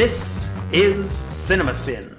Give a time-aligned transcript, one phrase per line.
[0.00, 2.16] This is Cinema Spin.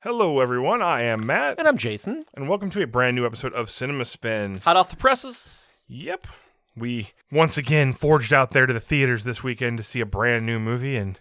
[0.00, 0.80] Hello, everyone.
[0.80, 2.24] I am Matt, And I'm Jason.
[2.32, 4.60] and welcome to a brand new episode of Cinema Spin.
[4.64, 5.84] Hot off the presses.
[5.88, 6.26] Yep.
[6.74, 10.46] We once again forged out there to the theaters this weekend to see a brand
[10.46, 11.20] new movie, and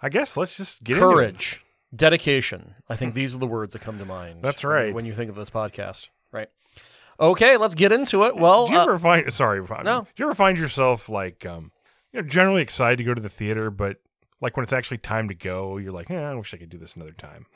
[0.00, 1.12] I guess let's just get into it.
[1.12, 1.62] Courage.
[1.94, 2.74] Dedication.
[2.88, 4.42] I think these are the words that come to mind.
[4.42, 4.94] That's right.
[4.94, 6.08] When you think of this podcast.
[6.32, 6.48] Right.
[7.18, 8.36] Okay, let's get into it.
[8.36, 10.02] Well, Do you uh, ever find sorry, No.
[10.02, 11.72] Do you ever find yourself like um,
[12.12, 13.98] you know, generally excited to go to the theater, but
[14.40, 16.78] like when it's actually time to go, you're like, eh, I wish I could do
[16.78, 17.46] this another time.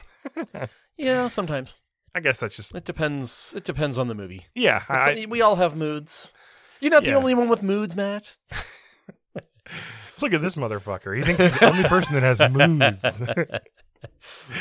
[0.96, 1.80] yeah, sometimes.
[2.14, 3.54] I guess that's just It depends.
[3.56, 4.46] It depends on the movie.
[4.54, 4.82] yeah.
[4.88, 6.32] I, we all have moods.
[6.80, 8.36] You're not the only one with moods, Matt.
[10.20, 11.16] look at this motherfucker.
[11.16, 13.22] He thinks he's the only person that has moods.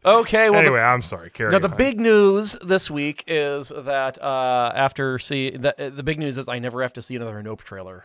[0.05, 1.29] Okay, well, the- anyway, I'm sorry.
[1.29, 6.19] Carry Now the big news this week is that uh, after see the, the big
[6.19, 8.03] news is I never have to see another Nope trailer.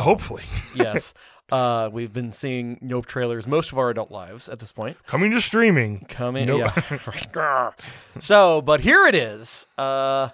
[0.00, 1.12] hopefully Yes,
[1.52, 4.96] uh, we've been seeing Nope trailers most of our adult lives at this point.
[5.06, 6.06] coming to streaming.
[6.08, 6.72] Coming, Nope.
[7.34, 7.70] yeah.
[8.18, 9.66] so, but here it is.
[9.76, 10.30] Uh,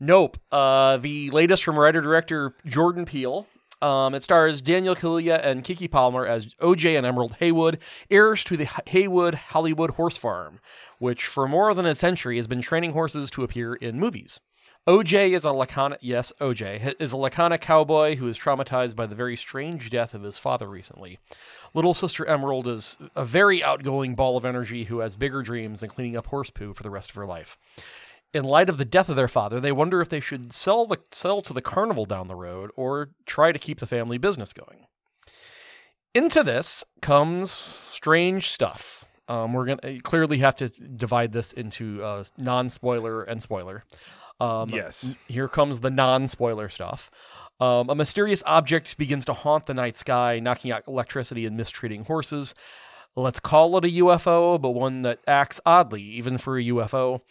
[0.00, 0.38] nope.
[0.50, 3.46] Uh, the latest from writer director Jordan Peele.
[3.82, 7.78] Um, it stars Daniel Kaluuya and Keke Palmer as OJ and Emerald Haywood,
[8.10, 10.60] heirs to the Haywood Hollywood Horse Farm,
[10.98, 14.40] which for more than a century has been training horses to appear in movies.
[14.88, 19.16] OJ is a laconic, yes, OJ is a laconic cowboy who is traumatized by the
[19.16, 21.18] very strange death of his father recently.
[21.74, 25.90] Little sister Emerald is a very outgoing ball of energy who has bigger dreams than
[25.90, 27.58] cleaning up horse poo for the rest of her life.
[28.36, 30.98] In light of the death of their father, they wonder if they should sell the
[31.10, 34.88] sell to the carnival down the road or try to keep the family business going.
[36.14, 39.06] Into this comes strange stuff.
[39.26, 43.84] Um, we're gonna clearly have to divide this into uh, non-spoiler and spoiler.
[44.38, 45.12] Um, Yes.
[45.28, 47.10] Here comes the non-spoiler stuff.
[47.58, 52.04] Um, a mysterious object begins to haunt the night sky, knocking out electricity and mistreating
[52.04, 52.54] horses.
[53.14, 57.22] Let's call it a UFO, but one that acts oddly, even for a UFO.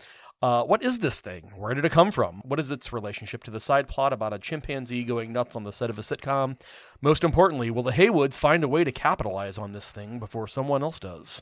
[0.42, 1.52] Uh, what is this thing?
[1.56, 2.42] Where did it come from?
[2.44, 5.72] What is its relationship to the side plot about a chimpanzee going nuts on the
[5.72, 6.60] set of a sitcom?
[7.02, 10.84] Most importantly, will the Haywoods find a way to capitalize on this thing before someone
[10.84, 11.42] else does?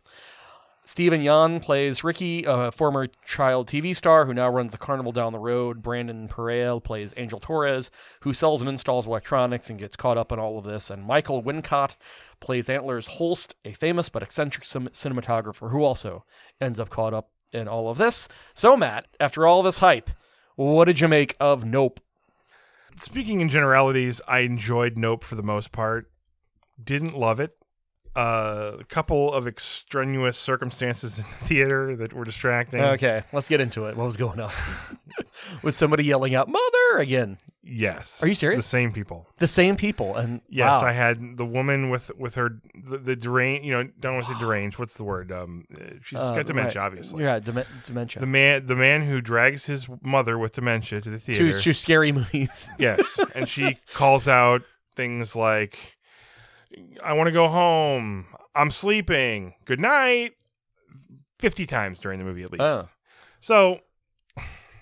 [0.86, 5.32] Steven Yeun plays Ricky, a former child TV star who now runs the carnival down
[5.32, 5.82] the road.
[5.82, 7.90] Brandon Perea plays Angel Torres,
[8.22, 10.90] who sells and installs electronics and gets caught up in all of this.
[10.90, 11.96] And Michael Wincott
[12.42, 16.26] plays Antlers Holst, a famous but eccentric cin- cinematographer who also
[16.60, 18.28] ends up caught up in all of this.
[18.54, 20.10] So, Matt, after all this hype,
[20.56, 22.00] what did you make of Nope?
[22.98, 26.12] Speaking in generalities, I enjoyed Nope for the most part.
[26.82, 27.56] Didn't love it.
[28.16, 32.82] Uh, a couple of extraneous circumstances in the theater that were distracting.
[32.82, 33.98] Okay, let's get into it.
[33.98, 34.52] What was going on?
[35.64, 37.40] was somebody yelling out "Mother" again?
[37.66, 38.22] Yes.
[38.22, 38.58] Are you serious?
[38.64, 39.26] The same people.
[39.38, 40.90] The same people, and Yes, wow.
[40.90, 43.66] I had the woman with with her the, the deranged.
[43.66, 44.78] You know, don't want to say deranged.
[44.80, 45.32] What's the word?
[45.32, 46.86] Um, uh, she's Uh, got dementia, right.
[46.88, 47.24] obviously.
[47.24, 48.20] Yeah, dem- dementia.
[48.20, 51.54] The man, the man who drags his mother with dementia to the theater.
[51.54, 52.70] to, to scary movies.
[52.78, 54.64] Yes, and she calls out
[54.98, 55.78] things like,
[57.02, 58.26] "I want to go home.
[58.54, 59.54] I'm sleeping.
[59.64, 60.34] Good night."
[61.40, 62.62] Fifty times during the movie, at least.
[62.64, 62.90] Oh.
[63.42, 63.80] So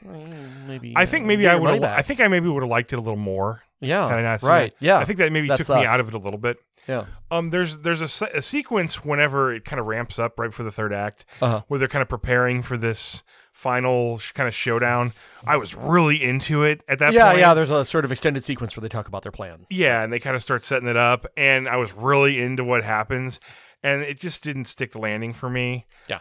[0.04, 1.84] maybe I think maybe I would.
[1.84, 3.62] I think I maybe would have liked it a little more.
[3.80, 4.68] yeah, Had I not seen right.
[4.72, 4.76] it.
[4.80, 6.58] Yeah, I think that maybe That took me out of it a little bit.
[6.88, 7.06] yeah.
[7.30, 10.72] Um, there's there's a, a sequence whenever it kind of ramps up right before the
[10.72, 11.62] third act, Uh-huh.
[11.68, 13.24] where they're kind of preparing for this
[13.54, 15.12] final sh- kind of showdown.
[15.46, 17.40] I was really into it at that Yeah, point.
[17.40, 17.54] yeah.
[17.54, 19.66] There's a sort of extended sequence where they talk about their plan.
[19.70, 22.84] Yeah, and they kind of start setting it up, and I was really into what
[22.84, 23.40] happens,
[23.84, 25.86] and it just didn't stick the landing for me.
[26.08, 26.20] Yeah.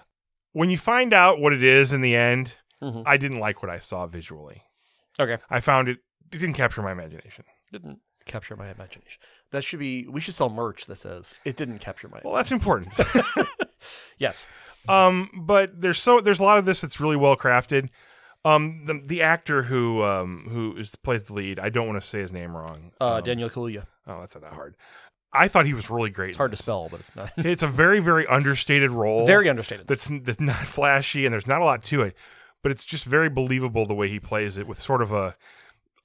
[0.52, 3.02] When you find out what it is in the end, Mhm.
[3.06, 4.62] I didn't like what I saw visually.
[5.18, 5.98] Okay, I found it
[6.32, 7.44] it didn't capture my imagination.
[7.72, 9.20] didn't capture my imagination.
[9.50, 10.06] That should be.
[10.08, 12.20] We should sell merch that says it didn't capture my.
[12.24, 12.92] Well, that's important.
[14.18, 14.48] yes.
[14.88, 17.88] um, but there's so there's a lot of this that's really well crafted.
[18.44, 22.08] Um, the the actor who um who is plays the lead, I don't want to
[22.08, 22.92] say his name wrong.
[23.00, 23.86] Uh, Um, Daniel Kaluuya.
[24.06, 24.76] Oh, that's not that hard.
[25.32, 26.30] I thought he was really great.
[26.30, 27.30] It's hard to spell, but it's not.
[27.36, 29.26] It's a very very understated role.
[29.26, 29.86] Very understated.
[29.86, 32.16] that's that's not flashy and there's not a lot to it,
[32.62, 35.36] but it's just very believable the way he plays it with sort of a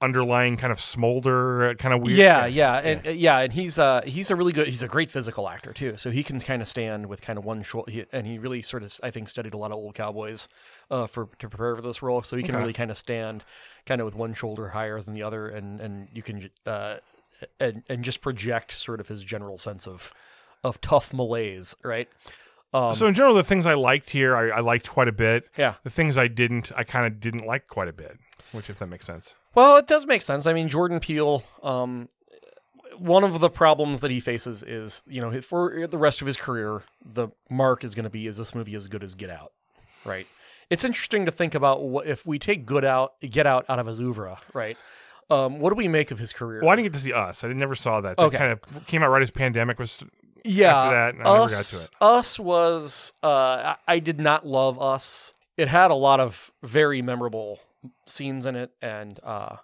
[0.02, 2.22] underlying kind of smolder, uh, kind of weird.
[2.22, 5.10] Yeah, yeah, and uh, yeah, and he's uh he's a really good he's a great
[5.10, 5.96] physical actor too.
[5.96, 8.62] So he can kind of stand with kind of one shoulder, he, and he really
[8.62, 10.46] sort of I think studied a lot of old cowboys,
[10.90, 12.22] uh, for to prepare for this role.
[12.22, 12.58] So he can Okay.
[12.58, 13.44] really kind of stand
[13.86, 16.96] kind of with one shoulder higher than the other, and and you can uh
[17.58, 20.12] and and just project sort of his general sense of
[20.62, 22.08] of tough malaise, right?
[22.74, 25.48] Um, so in general, the things I liked here, I, I liked quite a bit.
[25.56, 25.74] yeah.
[25.84, 28.18] The things I didn't, I kind of didn't like quite a bit.
[28.52, 29.34] Which, if that makes sense.
[29.54, 30.46] Well, it does make sense.
[30.46, 32.08] I mean, Jordan Peele, um,
[32.98, 36.36] one of the problems that he faces is, you know, for the rest of his
[36.36, 39.52] career, the mark is going to be is this movie as good as Get Out,
[40.04, 40.26] right?
[40.70, 43.86] It's interesting to think about what if we take Good Out, Get Out out of
[43.86, 44.76] his oeuvre, right?
[45.30, 46.60] Um, what do we make of his career?
[46.60, 47.42] Well, I didn't get to see Us.
[47.44, 48.16] I never saw that.
[48.16, 48.38] That Okay.
[48.38, 50.02] kind of came out right as pandemic was.
[50.44, 51.90] Yeah, after that, and I never got to us, it.
[52.00, 55.34] Us was uh, I, I did not love Us.
[55.56, 57.58] It had a lot of very memorable
[58.06, 59.56] scenes in it, and uh,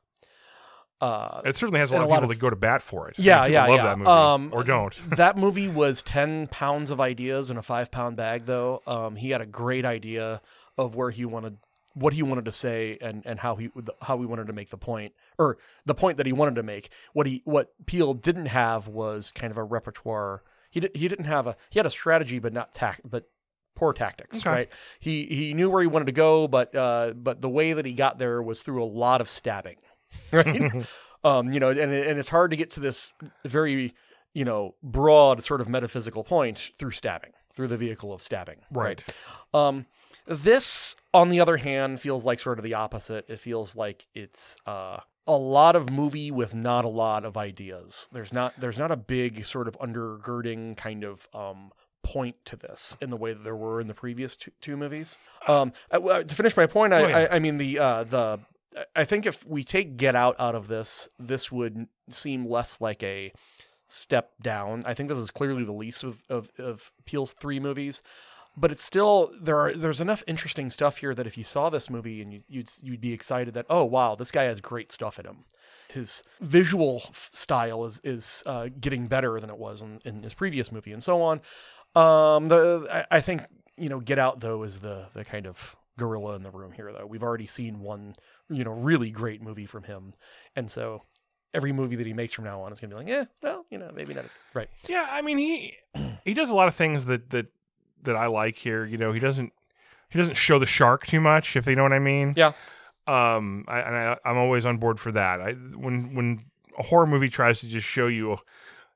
[1.01, 3.09] uh, It certainly has a lot of lot people of- that go to bat for
[3.09, 3.19] it.
[3.19, 3.83] Yeah, yeah, love yeah.
[3.85, 4.95] that movie Um, or don't.
[5.17, 9.31] that movie was 10 pounds of ideas in a five pound bag though um, he
[9.31, 10.41] had a great idea
[10.79, 11.59] of where he wanted
[11.95, 13.69] what he wanted to say and, and how he
[14.03, 16.89] how he wanted to make the point or the point that he wanted to make
[17.13, 20.43] what he what Peele didn't have was kind of a repertoire
[20.73, 23.31] he, di- he didn't have a he had a strategy but not tact but
[23.77, 24.51] poor tactics Okay.
[24.51, 24.69] right?
[24.99, 27.93] He he knew where he wanted to go but uh but the way that he
[27.93, 29.77] got there was through a lot of stabbing.
[30.33, 30.85] Right?
[31.25, 33.13] Um you know and, and it's hard to get to this
[33.45, 33.95] very
[34.35, 39.03] you know broad sort of metaphysical point through stabbing through the vehicle of stabbing Right.
[39.55, 39.87] um
[40.27, 43.29] this on the other hand feels like sort of the opposite.
[43.29, 48.09] It feels like it's uh a lot of movie with not a lot of ideas
[48.13, 51.71] there's not there's not a big sort of undergirding kind of um
[52.03, 55.19] point to this in the way that there were in the previous two, two movies
[55.47, 57.17] um I- I- to finish my point I, Oh, yeah.
[57.31, 58.41] I i mean the uh the
[58.97, 63.03] I think if we take Get Out out of this, this would seem less like
[63.03, 63.31] a
[63.87, 64.83] step down.
[64.87, 68.01] I think this is clearly the least of of, of Peele's three movies,
[68.57, 71.89] but it's still there are there's enough interesting stuff here that if you saw this
[71.89, 75.19] movie and you, you'd you'd be excited that oh wow this guy has great stuff
[75.19, 75.45] in him.
[75.93, 80.71] His visual style is is uh, getting better than it was in, in his previous
[80.71, 81.41] movie and so on.
[81.95, 83.43] Um, the I, I think
[83.77, 86.93] you know Get Out though is the the kind of gorilla in the room here
[86.93, 87.07] though.
[87.07, 88.15] We've already seen one
[88.51, 90.15] you know really great movie from him,
[90.57, 91.03] and so
[91.55, 93.79] every movie that he makes from now on is gonna be like, yeah, well, you
[93.79, 94.69] know, maybe not as right.
[94.89, 95.75] Yeah, I mean he
[96.25, 97.47] he does a lot of things that that
[98.03, 98.85] that I like here.
[98.85, 99.53] You know, he doesn't
[100.11, 102.35] he doesn't show the shark too much, if you know what I mean.
[102.37, 102.53] Yeah.
[103.07, 105.41] Um, I, and I, I'm always on board for that.
[105.41, 106.45] I when when
[106.79, 108.39] a horror movie tries to just show you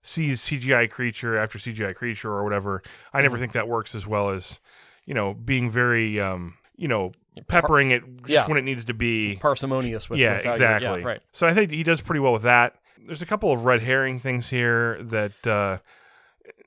[0.02, 2.82] sees CGI creature after CGI creature or whatever,
[3.12, 3.22] I Mm-hmm.
[3.24, 4.60] never think that works as well as
[5.04, 7.12] you know being very um you know
[7.48, 8.46] peppering it just Yeah.
[8.46, 9.36] when it needs to be.
[9.36, 11.00] Parsimonious with yeah, exactly.
[11.00, 11.22] yeah, right.
[11.32, 12.76] So I think he does pretty well with that.
[13.04, 15.78] There's a couple of red herring things here that uh,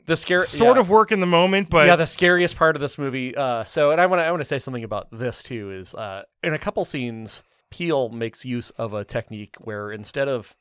[0.09, 0.81] The scare sort yeah.
[0.81, 3.35] of work in the moment, but yeah, the scariest part of this movie.
[3.35, 5.71] Uh, so, and I want to I want to say something about this too.
[5.71, 10.55] Is uh, in a couple scenes, Peele makes use of a technique where instead of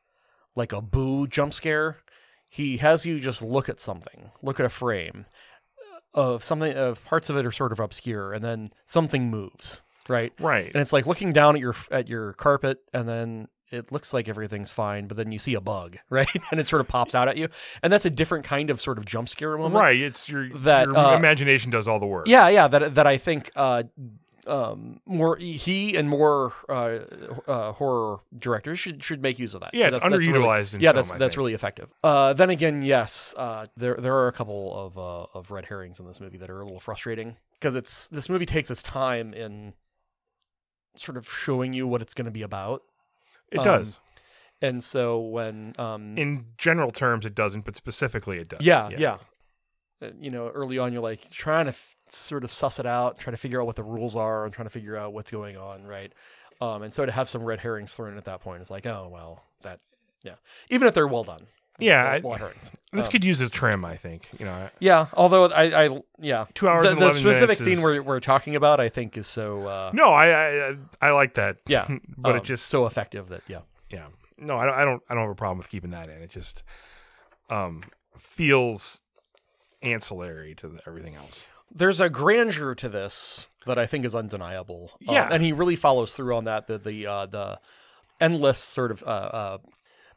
[0.54, 1.96] like a boo jump scare,
[2.50, 5.24] he has you just look at something, look at a frame
[6.12, 10.32] of something of parts of it are sort of obscure, and then something moves, right?
[10.40, 10.66] right.
[10.66, 14.28] And it's like looking down at your at your carpet, and then it looks like
[14.28, 16.28] everything's fine, but then you see a bug, right?
[16.50, 17.48] And it sort of pops out at you,
[17.82, 20.86] and that's a different kind of sort of jump scare moment, Right, it's your that,
[20.86, 22.26] your uh, imagination does all the work.
[22.28, 22.68] yeah, yeah.
[22.68, 23.82] That that I think uh,
[24.46, 27.00] um, more he and more uh,
[27.46, 29.74] uh, horror directors should should make use of that.
[29.74, 31.38] Yeah, it's That's- that's really- underutilized in yeah, film, that's I that's think.
[31.38, 31.90] really effective.
[32.02, 36.00] Uh, then again, yes, uh, there there are a couple of uh, of red herrings
[36.00, 39.34] in this movie that are a little frustrating because it's this movie takes its time
[39.34, 39.74] in
[40.96, 42.82] sort of showing you what it's going to be about,
[43.50, 44.00] it um, does.
[44.60, 48.60] and so when um, In general terms, it doesn't, but specifically, it does.
[48.60, 49.18] Yeah, yeah.
[50.02, 53.18] Uh, You know, early on, you're like trying to f- sort of suss it out,
[53.18, 55.56] trying to figure out what the rules are, and trying to figure out what's going
[55.56, 56.12] on, right?
[56.60, 59.08] Um, and so to have some red herrings thrown at that point is like, oh
[59.12, 59.78] well, that,
[60.22, 60.34] yeah.
[60.70, 61.46] Even if they're well done,
[61.78, 62.50] Yeah, well, I- well.
[62.92, 64.28] This Um, could use a trim, I think.
[64.38, 65.06] You know, yeah.
[65.12, 68.80] Although I, I, yeah, two hours the, the specific scene is- we're we're talking about,
[68.80, 71.58] I think, is so, uh, No, I, I I like that.
[71.66, 74.06] yeah, but um, it just so effective that yeah, yeah.
[74.38, 76.22] No, I don't, I don't I don't have a problem with keeping that in.
[76.22, 76.62] It just
[77.50, 77.82] um
[78.16, 79.02] feels
[79.82, 81.46] ancillary to the, everything else.
[81.74, 84.92] there's a grandeur to this that I think is undeniable.
[85.06, 85.28] Um, Yeah.
[85.30, 86.66] and he really follows through on that.
[86.66, 87.60] The the uh, the
[88.20, 89.58] endless sort of uh, uh,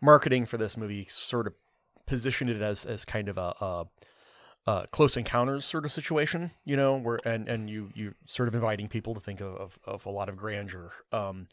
[0.01, 1.53] marketing for this movie sort of
[2.05, 3.85] positioned it as as kind of a, a,
[4.67, 8.55] a close encounters sort of situation, you know, where and and you you sort of
[8.55, 10.91] inviting people to think of of, of a lot of grandeur.
[11.11, 11.47] Um,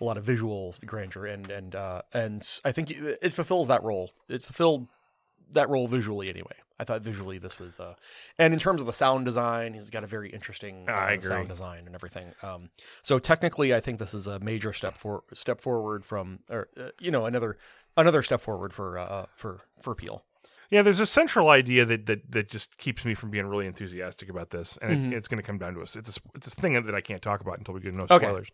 [0.00, 4.10] a lot of visual grandeur and and uh, and I think it fulfills that role.
[4.28, 4.88] It fulfilled
[5.52, 6.56] that role visually anyway.
[6.78, 7.94] I thought visually this was, uh,
[8.38, 11.84] and in terms of the sound design, he's got a very interesting uh, sound design
[11.86, 12.32] and everything.
[12.42, 12.70] Um,
[13.02, 16.88] so technically, I think this is a major step for step forward from, or uh,
[16.98, 17.56] you know, another
[17.96, 20.24] another step forward for uh, for for Peele.
[20.70, 24.28] Yeah, there's a central idea that that, that just keeps me from being really enthusiastic
[24.30, 25.12] about this, and Mhm.
[25.12, 25.94] it, it's going to come down to us.
[25.96, 28.24] It's a, it's a thing that I can't talk about until we get no Okay.
[28.24, 28.48] spoilers.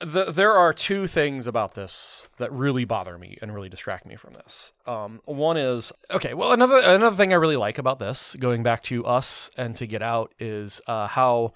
[0.00, 4.16] the, there are two things about this that really bother me and really distract me
[4.16, 4.72] from this.
[4.86, 6.34] Um, one is okay.
[6.34, 9.86] Well, another another thing I really like about this, going back to us and to
[9.86, 11.52] Get Out, is uh, how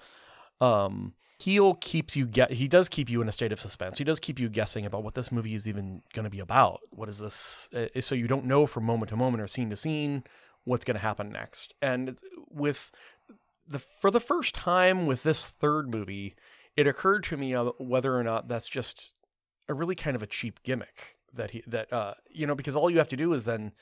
[0.61, 2.51] um, Heel keeps you get.
[2.51, 3.99] He does keep you in a state of suspense.
[3.99, 6.81] He does keep you guessing about what this movie is even going to be about.
[6.89, 7.69] What is this?
[7.75, 10.23] Uh, so you don't know from moment to moment or scene to scene
[10.63, 11.75] what's going to happen next.
[11.81, 12.91] And with
[13.67, 16.35] the for the first time with this third movie,
[16.75, 19.13] it occurred to me whether or not that's just
[19.69, 22.89] a really kind of a cheap gimmick that he that uh you know because all
[22.89, 23.73] you have to do is then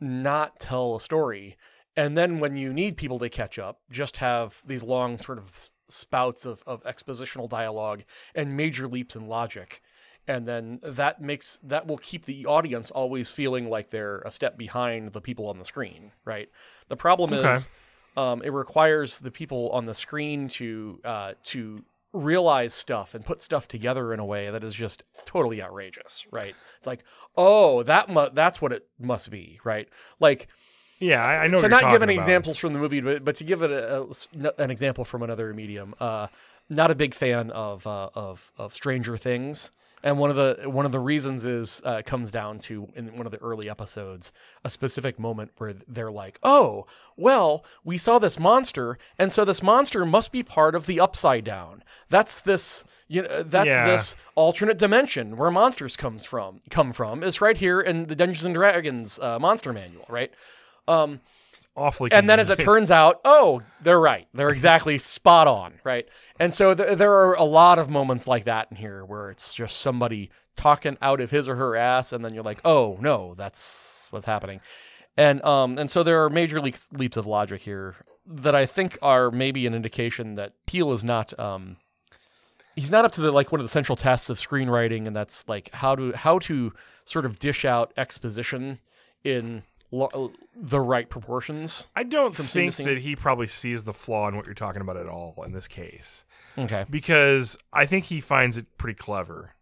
[0.00, 1.56] not tell a story
[1.96, 5.70] and then when you need people to catch up just have these long sort of
[5.92, 8.02] spouts of, of expositional dialogue
[8.34, 9.82] and major leaps in logic
[10.28, 14.56] and then that makes that will keep the audience always feeling like they're a step
[14.56, 16.48] behind the people on the screen right
[16.88, 17.54] the problem Okay.
[17.54, 17.70] is
[18.16, 21.82] um, it requires the people on the screen to uh, to
[22.12, 26.54] realize stuff and put stuff together in a way that is just totally outrageous, right?
[26.76, 27.04] It's like,
[27.36, 29.88] oh, that mu- that's what it must be, right?
[30.20, 30.48] Like,
[31.02, 31.60] Yeah, I, I know.
[31.60, 32.22] so not any about.
[32.22, 35.52] examples from the movie, but, but to give it a, a- an example from another
[35.52, 35.94] medium.
[35.98, 36.28] Uh,
[36.68, 39.72] not a big fan of uh, of of Stranger Things,
[40.04, 43.26] and one of the one of the reasons is uh, comes down to in one
[43.26, 44.32] of the early episodes
[44.64, 49.62] a specific moment where they're like, "Oh, well, we saw this monster, and so this
[49.62, 51.82] monster must be part of the Upside Down.
[52.08, 53.86] That's this." You know, that's Yeah.
[53.86, 57.22] this alternate dimension where monsters comes from come from.
[57.22, 60.32] It's right here in the Dungeons and Dragons uh, monster manual, right?
[60.88, 61.20] Um,
[61.74, 62.12] Awfully.
[62.12, 64.26] and then as it turns out, oh, they're right.
[64.34, 66.06] They're exactly spot on, right?
[66.38, 69.54] And so th- there are a lot of moments like that in here where it's
[69.54, 73.34] just somebody talking out of his or her ass, and then you're like, oh no,
[73.36, 74.60] that's what's happening.
[75.16, 77.96] And um and so there are major leaps, leaps of logic here
[78.26, 81.76] that I think are maybe an indication that Peele is not um
[82.76, 85.48] he's not up to the like one of the central tests of screenwriting, and that's
[85.48, 86.72] like how to how to
[87.04, 88.78] sort of dish out exposition
[89.24, 89.62] in
[89.92, 91.86] lo- the right proportions.
[91.94, 94.96] I don't from think that he probably sees the flaw in what you're talking about
[94.96, 96.24] at all in this case,
[96.58, 96.84] Okay.
[96.90, 99.54] because I think he finds it pretty clever.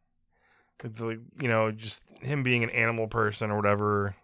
[0.83, 4.15] The- you know, just him being an animal person or whatever.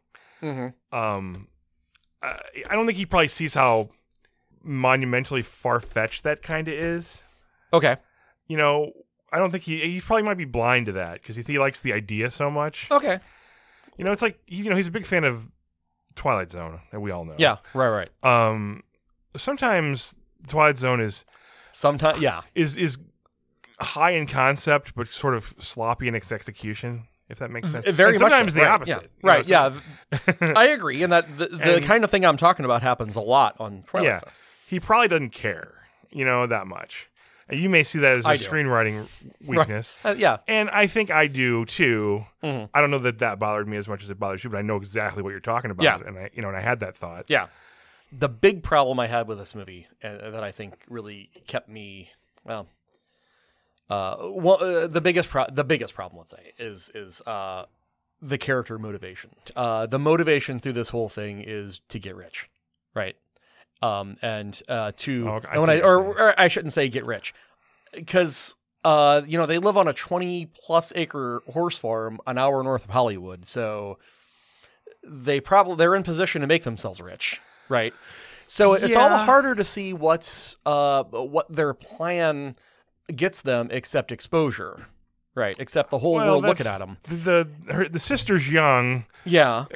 [0.43, 0.97] Mm-hmm.
[0.99, 1.49] Um,
[2.23, 2.39] I,
[2.71, 3.91] I don't think he probably sees how
[4.63, 7.23] monumentally far fetched that kind of is.
[7.73, 7.97] Okay.
[8.49, 8.93] You know,
[9.33, 11.81] I don't think he he probably might be blind to that because he, he likes
[11.81, 12.89] the idea so much.
[12.91, 13.19] Okay.
[13.99, 15.51] You know, it's like he- you know he's a big fan of
[16.16, 17.35] Twilight Zone, that we all know.
[17.38, 17.58] Yeah.
[17.75, 18.08] Right.
[18.25, 18.25] Right.
[18.50, 18.82] Um,
[19.37, 20.16] sometimes
[20.49, 21.25] Twilight Zone is
[21.73, 22.20] Sometimes.
[22.20, 22.42] Yeah.
[22.54, 22.99] is is
[23.78, 27.04] high in concept but sort of sloppy in its execution.
[27.28, 27.87] If that makes sense.
[27.88, 28.30] Very And much.
[28.30, 28.61] sometimes so.
[28.61, 28.90] the Right, opposite.
[28.90, 29.00] Yeah.
[29.02, 29.46] you know, Right.
[30.38, 30.52] so- yeah.
[30.56, 33.20] I agree, and that the, the And- kind of thing I'm talking about happens a
[33.20, 34.18] lot on Twilight Yeah.
[34.20, 34.30] Zone.
[34.68, 35.75] he probably doesn't care,
[36.11, 37.08] you know, that much.
[37.50, 39.07] You may see that as a screenwriting
[39.45, 40.38] weakness, Uh, yeah.
[40.49, 42.26] and I think I do too.
[42.43, 42.69] Mhm.
[42.75, 44.62] I don't know that that bothered me as much as it bothers you, but I
[44.62, 46.00] know exactly what you're talking about, Yeah.
[46.05, 47.26] and I, you know, and I had that thought.
[47.29, 47.47] Yeah.
[48.11, 52.11] The big problem I had with this movie uh, that I think really kept me
[52.45, 52.69] well
[53.91, 57.65] uh well uh, the biggest pro- the biggest problem let's say is is uh
[58.21, 59.31] the character motivation.
[59.55, 62.49] Uh the motivation through this whole thing is to get rich.
[62.95, 63.17] Right?
[63.83, 65.40] Um and uh to Oh.
[65.50, 67.35] I when I or, or I shouldn't say get rich
[68.06, 68.54] cuz
[68.85, 72.85] uh you know they live on a 20 plus acre horse farm an hour north
[72.85, 73.47] of Hollywood.
[73.47, 73.99] So
[75.04, 77.95] they probably they're in position to make themselves rich, right?
[78.47, 82.56] So it's all the harder to see what's uh what their plan
[83.14, 84.87] gets them except exposure,
[85.35, 85.56] right?
[85.59, 86.97] Except the whole Well, world looking at them.
[87.04, 89.06] The her, the sister's young.
[89.25, 89.66] Yeah,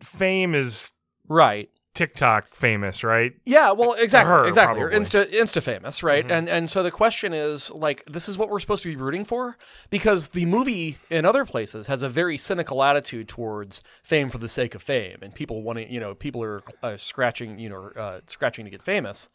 [0.00, 0.92] Fame is
[1.28, 1.70] right.
[2.00, 3.34] TikTok famous, right?
[3.44, 4.80] Yeah, well, exactly, her, exactly.
[4.80, 4.90] Or.
[4.90, 6.26] Insta, Insta famous, right?
[6.26, 6.30] Mhm.
[6.30, 9.26] And and so the question is, like, this is what we're supposed to be rooting
[9.26, 9.58] for,
[9.90, 14.48] because the movie in other places has a very cynical attitude towards fame for the
[14.48, 18.20] sake of fame, and people wanting, you know, people are uh, scratching, you know, uh,
[18.26, 19.28] scratching to get famous,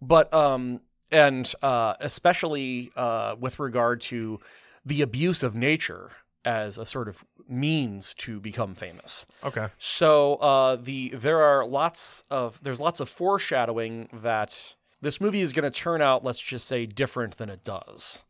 [0.00, 0.80] but um,
[1.12, 4.40] and uh, especially uh, with regard to
[4.84, 6.10] the abuse of nature
[6.44, 9.26] as a sort of means to become famous.
[9.44, 9.68] Okay.
[9.78, 15.52] So uh, the there are lots of there's lots of foreshadowing that this movie is
[15.52, 18.20] going to turn out, let's just say, different than it does.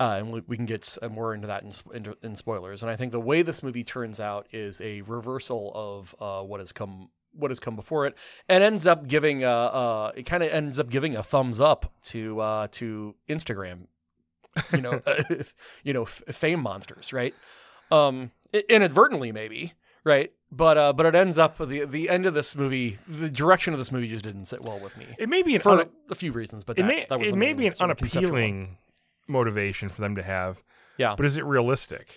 [0.00, 2.82] Uh, and we, we can get more into that in, in, in spoilers.
[2.82, 6.60] And I think the way this movie turns out is a reversal of uh, what
[6.60, 8.16] has come what has come before it,
[8.48, 11.92] and ends up giving a, uh, it kind of ends up giving a thumbs up
[12.02, 13.86] to uh, to Instagram,
[14.72, 15.00] you know,
[15.84, 17.34] you know, f- fame monsters, right?
[17.90, 18.32] Um,
[18.68, 19.72] inadvertently maybe,
[20.04, 20.32] right?
[20.50, 22.98] but uh, but it ends up the the end of this movie.
[23.06, 25.60] The direction of this movie just didn't sit well with me It may be an
[25.60, 26.64] for un- a few reasons.
[26.64, 28.42] But it that, may that was it may be an sort of conceptual one.
[28.42, 28.78] unappealing
[29.26, 30.62] motivation for them to have.
[30.96, 31.14] Yeah.
[31.16, 32.08] But is it realistic?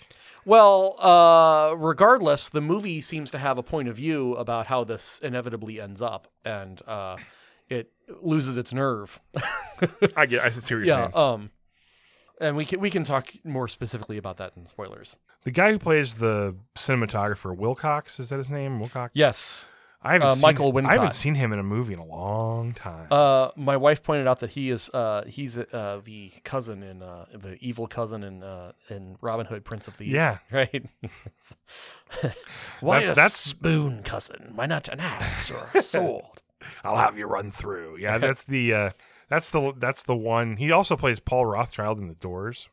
[0.44, 5.20] Well, uh, regardless, the movie seems to have a point of view about how this
[5.20, 7.18] inevitably ends up, and uh,
[7.70, 9.20] it loses its nerve.
[10.16, 10.44] I get.
[10.44, 11.12] I see what you're yeah.
[11.12, 11.16] saying.
[11.16, 11.50] Um,
[12.42, 15.18] and we can we can talk more specifically about that in spoilers.
[15.44, 18.80] The guy who plays the cinematographer, Wilcox, is that his name?
[18.80, 19.12] Wilcox.
[19.16, 19.68] Yes.
[20.04, 22.74] I haven't Uh, seen, Michael I haven't seen him in a movie in a long
[22.74, 23.06] time.
[23.12, 27.26] Uh, my wife pointed out that he is uh, he's uh, the cousin in uh,
[27.36, 30.12] the evil cousin in uh, in Robin Hood, Prince of Thieves.
[30.12, 30.40] Yeah.
[30.52, 30.84] right.
[32.82, 34.52] Why That's- a that's- spoon, cousin?
[34.56, 36.42] Why not an axe or a sword?
[36.84, 37.98] I'll have you run through.
[37.98, 38.90] Yeah, that's the uh,
[39.32, 40.58] that's the that's the one.
[40.58, 42.70] He also plays Paul Rothchild in The Doors.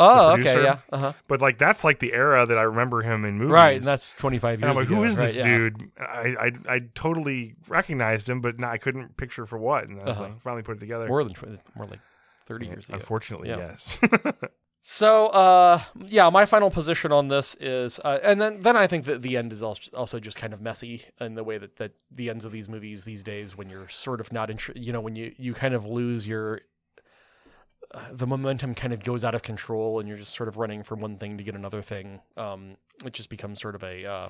[0.00, 1.12] oh, okay, yeah, uh-huh.
[1.28, 3.52] But like that's like the era that I remember him in movies.
[3.52, 3.76] right.
[3.76, 4.70] And that's twenty five And years.
[4.70, 5.56] I'm like, ago, who is this right, yeah.
[5.58, 5.90] dude?
[6.00, 9.86] I, I I totally recognized him, but no, I couldn't picture for what.
[9.88, 10.22] And I was Uh-huh.
[10.30, 11.06] like, finally put it together.
[11.08, 12.00] More than 20, more like
[12.46, 12.96] thirty years ago.
[12.96, 14.00] Unfortunately, yes.
[14.84, 19.04] So, uh, yeah, my final position on this is, uh, and then then I think
[19.04, 22.28] that the end is also just kind of messy in the way that, that the
[22.28, 25.14] ends of these movies these days, when you're sort of not, intr- you know, when
[25.14, 26.62] you you kind of lose your,
[27.94, 30.82] uh, the momentum kind of goes out of control, and you're just sort of running
[30.82, 32.20] from one thing to get another thing.
[32.36, 34.28] Um, it just becomes sort of a, uh,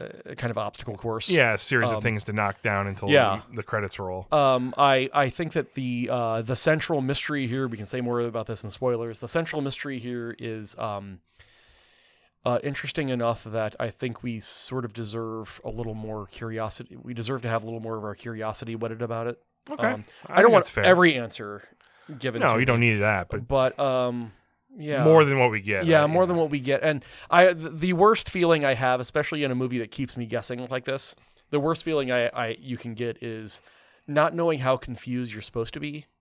[0.00, 1.28] a kind of obstacle course.
[1.30, 3.42] yeah, a series Um, of things to knock down until yeah.
[3.50, 4.26] the, the credits roll.
[4.32, 8.20] Um, I I think that the uh, the central mystery here we can say more
[8.20, 9.18] about this in spoilers.
[9.20, 11.20] The central mystery here is um,
[12.44, 16.96] uh, interesting enough that I think we sort of deserve a little more curiosity.
[17.00, 19.40] We deserve to have a little more of our curiosity whetted about it.
[19.70, 21.62] Okay, Um, I, think don't want every answer
[22.18, 22.42] given.
[22.42, 24.32] No, you don't me, need that, but But um,
[24.78, 25.86] yeah, more than what we get.
[25.86, 26.10] yeah, right?
[26.10, 26.82] more than what we get.
[26.82, 30.66] And I, the worst feeling I have, especially in a movie that keeps me guessing
[30.68, 31.14] like this,
[31.50, 33.60] the worst feeling I, I you can get is
[34.06, 36.06] not knowing how confused you're supposed to be.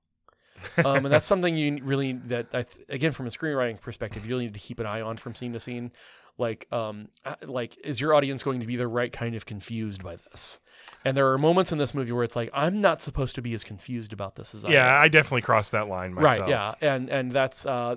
[0.86, 4.30] Um, and that's something you really that I th- again from a screenwriting perspective, you
[4.30, 5.91] really need to keep an eye on from scene to scene.
[6.38, 7.08] Like, um,
[7.41, 10.60] like is your audience going to be the right kind of confused by this?
[11.04, 13.56] And there are moments in this movie where it's like, I'm not supposed to be
[13.56, 14.69] as confused about this as I.
[14.69, 16.39] Yeah, I definitely crossed that line myself.
[16.41, 16.49] Right.
[16.49, 16.75] Yeah.
[16.80, 17.95] And and that's uh,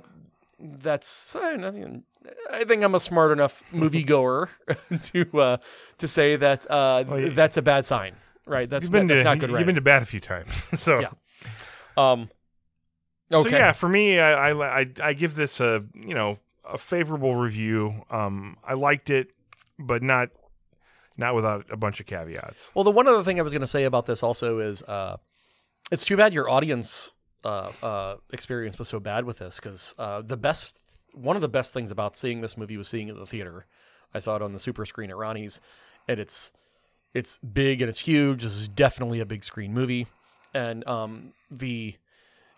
[0.65, 4.49] that's I, think I'm a smart enough moviegoer
[5.13, 5.57] to uh,
[5.99, 8.17] to say that uh, Well, that's a bad sign.
[8.47, 8.69] Right.
[8.69, 9.51] That's you've been that's to not good.
[9.51, 9.67] you've Writing.
[9.67, 11.11] been to bat a few times, so Yeah.
[11.97, 12.31] um.
[13.31, 17.35] So yeah, for me, I, I I I give this a you know a favorable
[17.37, 18.03] review.
[18.11, 19.29] Um, I liked it,
[19.79, 20.29] but not
[21.17, 22.71] not without a bunch of caveats.
[22.75, 25.17] Well, the one other thing I was going to say about this also is uh,
[25.91, 27.13] it's too bad your audience
[27.45, 30.81] uh, uh, experience was so bad with this because uh, the best
[31.13, 33.67] one of the best things about seeing this movie was seeing it in the theater.
[34.13, 35.61] I saw it on the super screen at Ronnie's,
[36.09, 36.53] and it's
[37.13, 38.43] it's big and it's huge.
[38.43, 40.07] This is definitely a big screen movie,
[40.53, 41.95] and um, the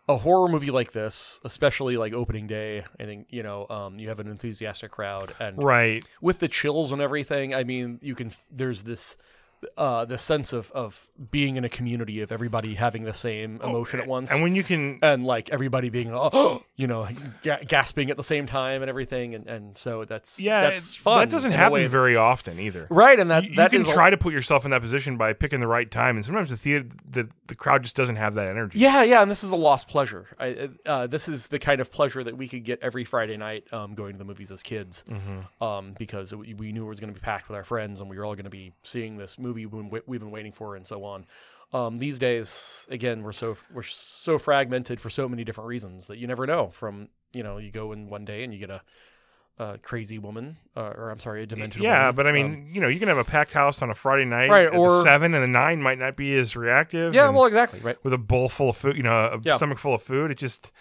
[0.09, 4.09] a horror movie like this, especially like opening day, I think you know um, you
[4.09, 6.05] have an enthusiastic crowd, and Right.
[6.21, 8.31] with the chills and everything, I mean, you can.
[8.51, 9.17] There's this,
[9.77, 14.01] uh, the sense of of being in a community of everybody having the same emotion
[14.01, 17.09] at once, Oh, And when you can, and like everybody being, oh, you know,
[17.43, 21.19] ga- gasping at the same time and everything, and and so that's yeah, that's fun.
[21.21, 22.87] That doesn't in a way happen very often either.
[22.91, 24.83] right, and that you, you that can is a- try to put yourself in that
[24.83, 28.17] position by picking the right time, and sometimes the theater, the the crowd just doesn't
[28.17, 28.79] have that energy.
[28.79, 30.27] Yeah, yeah, and this is a lost pleasure.
[30.39, 33.73] I, uh, this is the kind of pleasure that we could get every Friday night
[33.73, 35.63] um, going to the movies as kids, Mm-hmm.
[35.65, 38.11] um, because we, we knew it was going to be packed with our friends, and
[38.11, 39.73] we were all going to be seeing this movie we've
[40.07, 41.27] we've been waiting for, and so on.
[41.73, 46.19] Um, these days, again, we're so we're so fragmented for so many different reasons that
[46.19, 46.69] you never know.
[46.69, 48.81] From you know, you go in one day and you get a,
[49.59, 52.15] a crazy woman, uh, or I'm sorry, a demented Yeah, woman.
[52.15, 54.25] but I mean, Um, you know, you can have a packed house on a Friday
[54.25, 57.13] night, Right, at the or- seven and the nine might not be as reactive.
[57.15, 57.97] yeah, well, exactly, right.
[58.05, 59.57] with a bowl full of food, you know, a Yeah.
[59.57, 60.31] stomach full of food.
[60.31, 60.73] It just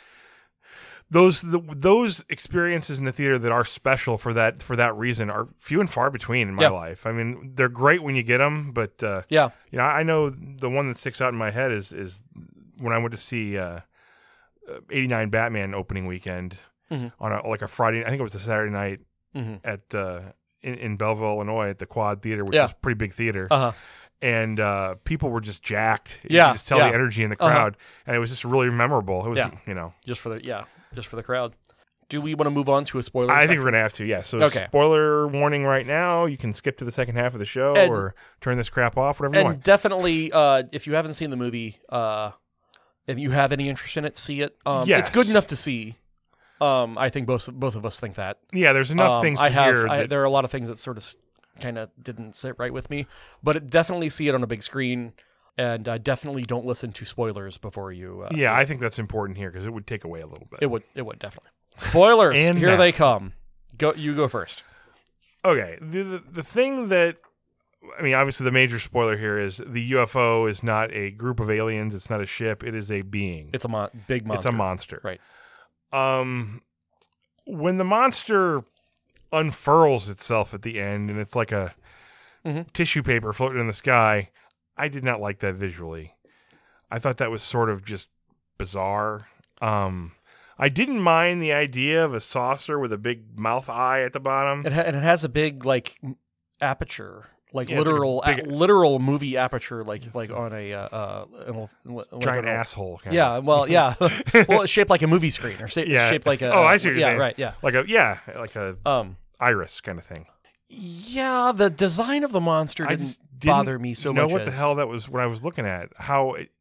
[1.11, 5.29] those the, those experiences in the theater that are special for that for that reason
[5.29, 6.69] are few and far between in my Yeah.
[6.69, 7.05] life.
[7.05, 10.29] I mean, they're great when you get them, but uh, Yeah, you know, I know
[10.31, 12.21] the one that sticks out in my head is is
[12.79, 13.81] when I went to see uh,
[14.69, 16.57] uh, 89 Batman opening weekend
[16.91, 17.11] Mhm.
[17.19, 18.03] on a, like a Friday.
[18.03, 18.99] I think it was a Saturday night
[19.33, 20.21] hmm at uh,
[20.63, 22.65] in, in Belleville, Illinois, at the Quad Theater, which Yeah.
[22.65, 23.47] is a pretty big theater.
[23.51, 23.71] uh huh.
[24.21, 26.19] and uh, people were just jacked.
[26.23, 26.87] You Yeah, could just tell yeah.
[26.89, 27.51] the energy in the Uh-huh.
[27.53, 29.23] crowd, and it was just really memorable.
[29.25, 29.51] It was, Yeah.
[29.67, 30.63] you know, Just for the yeah,
[30.95, 31.53] just for the crowd.
[32.07, 33.31] Do we want to move on to a spoiler?
[33.31, 33.59] I think section?
[33.63, 34.05] we're gonna have to.
[34.05, 34.21] Yeah.
[34.21, 34.65] So, Okay.
[34.67, 36.25] spoiler warning right now.
[36.25, 38.95] You can skip to the second half of the show And- or turn this crap
[38.97, 39.63] off, whatever you and want.
[39.63, 42.31] definitely uh, if you haven't seen the movie uh,
[43.07, 45.29] if you have any interest in it see it um, it's good Yes.
[45.31, 45.95] enough to see
[46.61, 49.49] um, i think both both of us think that Yeah, there's enough Um, things i
[49.49, 49.87] to have hear.
[49.87, 51.05] I, that- there are a lot of things that sort of
[51.59, 53.07] kind of didn't sit right with me.
[53.41, 55.13] But it, definitely see it on a big screen,
[55.57, 58.21] and uh, definitely don't listen to spoilers before you.
[58.23, 58.53] Uh, yeah.
[58.55, 60.59] I think that's important here because it would take away a little bit.
[60.61, 62.37] it would it would definitely spoilers.
[62.43, 62.77] And here now.
[62.77, 63.33] they come.
[63.77, 64.63] Go you go first.
[65.43, 67.17] okay, the, the the thing that
[67.99, 71.51] I mean, obviously, the major spoiler here is the UFO is not a group of
[71.51, 71.93] aliens.
[71.93, 72.63] It's not a ship.
[72.63, 73.51] It is a being.
[73.53, 74.47] It's a mon- big monster.
[74.47, 75.01] It's a monster.
[75.03, 75.21] Right.
[75.93, 76.61] Um,
[77.45, 78.63] when the monster
[79.31, 81.75] unfurls itself at the end and it's like a
[82.45, 82.71] Mhm.
[82.73, 84.29] tissue paper floating in the sky,
[84.77, 86.13] I did not like that visually.
[86.91, 88.07] I thought that was sort of just
[88.57, 89.27] bizarre.
[89.61, 90.11] Um,
[90.57, 94.19] I didn't mind the idea of a saucer with a big mouth eye at the
[94.19, 94.65] bottom.
[94.65, 95.99] It ha- and it has a big like
[96.61, 100.87] aperture, like Yeah, it's like literal, a- literal movie aperture, like like on a uh,
[100.91, 102.99] uh an, like Giant a- asshole.
[103.03, 103.45] Kind Yeah, Of.
[103.45, 106.09] well, yeah, well, it's shaped like a movie screen, or sa- Yeah.
[106.09, 106.51] shaped like a.
[106.53, 107.17] Oh, I see yeah, saying.
[107.19, 107.53] right, yeah.
[107.61, 110.27] Like a yeah, like a Um, iris kind of thing.
[110.69, 114.31] yeah, the design of the monster I didn't just didn't bother me so know much.
[114.31, 115.09] what the hell that was.
[115.09, 116.51] What I was looking at, how it,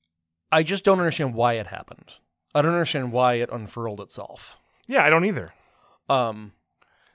[0.53, 2.13] I just don't understand why it happened.
[2.55, 4.59] I don't understand why it unfurled itself.
[4.87, 5.53] yeah, I don't either.
[6.09, 6.53] Um,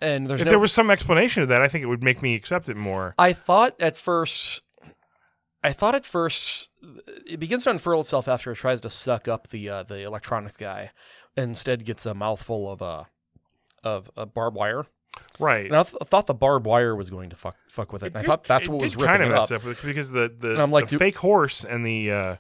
[0.02, 0.52] and there's if no.
[0.52, 3.16] there was some explanation of that, I think it would make me accept it more.
[3.18, 4.62] I thought at first.
[5.62, 6.70] I thought at first
[7.28, 10.58] it begins to unfurl itself after it tries to suck up the uh, the electronics
[10.58, 10.92] guy,
[11.36, 13.04] and instead gets a mouthful of uh,
[13.84, 14.86] of uh, barbed wire.
[15.40, 15.66] Right.
[15.68, 18.08] And I th- thought the barbed wire was going to fuck fuck with it.
[18.08, 19.66] And I thought that's what was ripping kind of it messed up.
[19.66, 22.36] up because the the, And I'm like, the fake horse and the uh,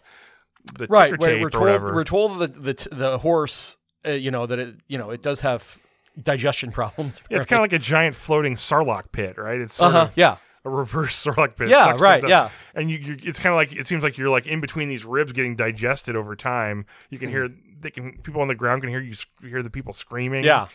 [0.75, 4.75] the Right, We're told we're told that the the horse, uh, you know, that it
[4.87, 5.77] you know it does have
[6.21, 7.21] digestion problems.
[7.29, 9.59] yeah, it's kind of like a giant floating sarlacc pit, right?
[9.61, 10.01] It's sort uh huh.
[10.07, 10.37] of Yeah.
[10.65, 11.69] a reverse sarlacc pit.
[11.69, 11.95] Yeah.
[11.97, 12.21] Right.
[12.27, 12.49] Yeah.
[12.75, 15.05] And you, you it's kind of like it seems like you're like in between these
[15.05, 16.85] ribs getting digested over time.
[17.09, 19.69] You can hear they can people on the ground can hear you sc- hear the
[19.69, 20.43] people screaming.
[20.43, 20.67] Yeah.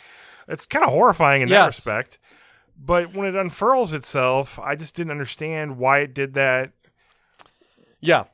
[0.48, 2.18] It's kind of horrifying in that respect.
[2.76, 6.72] But when it unfurls itself, I just didn't understand why it did that.
[8.00, 8.24] Yeah.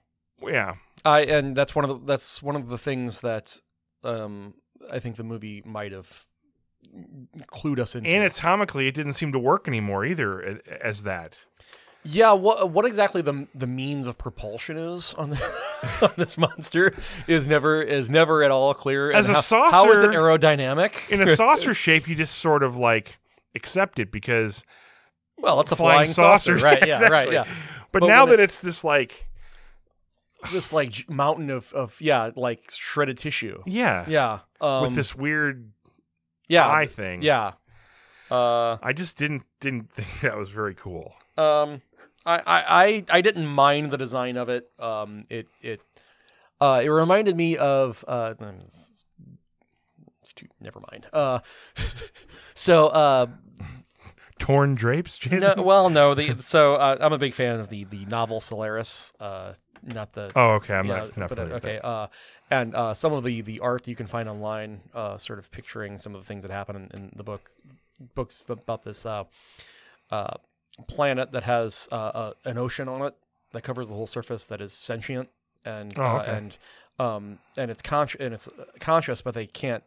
[0.43, 3.61] Yeah, I and that's one of the that's one of the things that
[4.03, 4.55] um
[4.91, 6.25] I think the movie might have
[7.53, 8.11] clued us into.
[8.11, 11.37] anatomically, it didn't seem to work anymore either as that.
[12.05, 12.33] Yeah.
[12.33, 15.55] What what exactly the the means of propulsion is on the,
[16.03, 16.95] on this monster
[17.27, 19.13] is never is never at all clear.
[19.13, 21.09] As a how, how is it saucer- aerodynamic?
[21.11, 23.19] In a saucer shape, you just sort of like
[23.55, 24.65] accept it because
[25.39, 26.87] well, it's a flying, flying, saucer, saucers, right?
[26.87, 27.33] Yeah, right.
[27.33, 27.45] Yeah.
[27.93, 29.27] But, But now that it's- it's this like,
[30.53, 33.63] This like mountain of of yeah, like shredded tissue.
[33.67, 34.39] yeah, Yeah.
[34.61, 35.73] Um, with this weird
[36.49, 37.53] yeah, eye thing, Yeah.
[38.31, 41.15] Uh, I just didn't didn't think that was very cool.
[41.37, 41.83] um,
[42.31, 44.71] I, I, I, didn't mind the design of it.
[44.79, 45.81] Um, it, it,
[46.61, 48.35] uh, it reminded me of, uh,
[48.67, 49.05] it's,
[50.23, 51.07] it's too, never mind.
[51.13, 51.41] Uh,
[52.55, 53.27] so, uh,
[54.39, 55.55] Torn drapes, Jason.
[55.57, 59.13] no, well, no, the, so, uh, I'm a big fan of the, the novel Solaris,
[59.21, 61.77] uh, not the, oh, okay, I'm yeah, not, not but, familiar with okay.
[61.77, 61.87] that.
[61.87, 62.07] Uh,
[62.51, 65.51] and uh, some of the the art that you can find online, uh, sort of
[65.51, 67.51] picturing some of the things that happen in, in the book,
[68.15, 69.25] books about this uh,
[70.11, 70.35] uh,
[70.81, 73.15] planet that has uh, uh, an ocean on it
[73.53, 75.29] that covers the whole surface that is sentient
[75.65, 76.57] and Oh, uh, and
[76.99, 79.83] um, and it's con- and it's uh, conscious, but they can't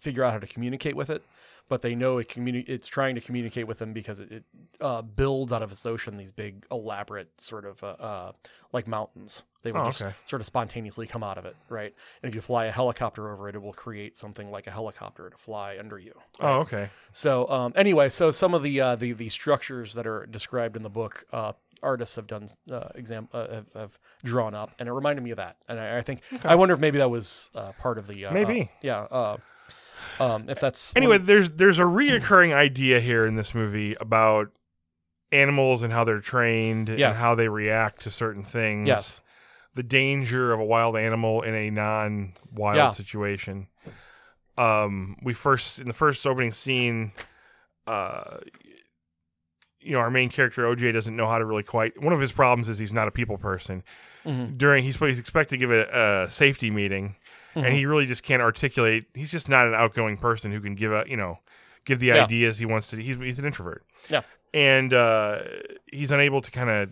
[0.00, 1.22] figure out how to communicate with it.
[1.68, 4.44] But they know it communi- it's trying to communicate with them because it, it
[4.80, 8.32] uh, builds out of its ocean these big, elaborate sort of uh, uh,
[8.72, 9.44] like mountains.
[9.62, 10.12] They will Oh, just okay.
[10.24, 11.94] sort of spontaneously come out of it, right?
[12.22, 15.30] And if you fly a helicopter over it, it will create something like a helicopter
[15.30, 16.14] to fly under you.
[16.40, 16.88] Oh, okay.
[17.12, 20.82] So um, anyway, so some of the uh, the the structures that are described in
[20.82, 21.52] the book, uh,
[21.84, 25.36] artists have done uh, exam uh, have, have drawn up, and it reminded me of
[25.36, 25.56] that.
[25.68, 28.32] And I, I think I wonder if maybe that was uh, part of the uh,
[28.32, 28.62] Maybe.
[28.62, 29.36] uh, yeah.
[30.18, 34.48] Um, if that's Anyway, there's there's a reoccurring idea here in this movie about
[35.32, 38.88] animals and how they're trained and how they react to certain things.
[38.88, 39.22] Yes.
[39.74, 42.88] The danger of a wild animal in a non-wild Yeah.
[42.88, 43.68] situation.
[44.58, 47.12] Um, we first in the first opening scene,
[47.86, 48.38] uh,
[49.80, 52.00] you know, our main character OJ doesn't know how to really quite.
[52.02, 53.82] One of his problems is he's not a people person.
[54.26, 54.58] Mhm.
[54.58, 57.16] During he's he's expected to give a, a safety meeting,
[57.56, 57.64] Mhm.
[57.66, 59.06] and he really just can't articulate.
[59.14, 61.38] He's just not an outgoing person who can give a you know
[61.84, 62.24] give the Yeah.
[62.24, 62.96] ideas he wants to.
[63.02, 63.84] He's he's an introvert.
[64.08, 64.22] Yeah.
[64.52, 65.42] and uh,
[65.92, 66.90] he's unable to kind of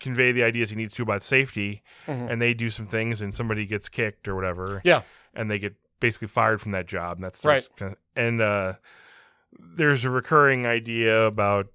[0.00, 1.82] convey the ideas he needs to about safety.
[2.06, 2.30] Mhm.
[2.30, 4.80] And they do some things, and somebody gets kicked or whatever.
[4.84, 5.02] Yeah.
[5.34, 7.16] and they get basically fired from that job.
[7.16, 7.66] And that's Right.
[7.78, 8.74] Kinda, and uh,
[9.58, 11.68] there's a recurring idea about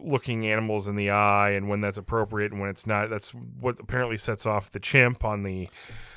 [0.00, 3.10] looking animals in the eye and when that's appropriate and when it's not.
[3.10, 5.68] That's what apparently sets off the chimp on the,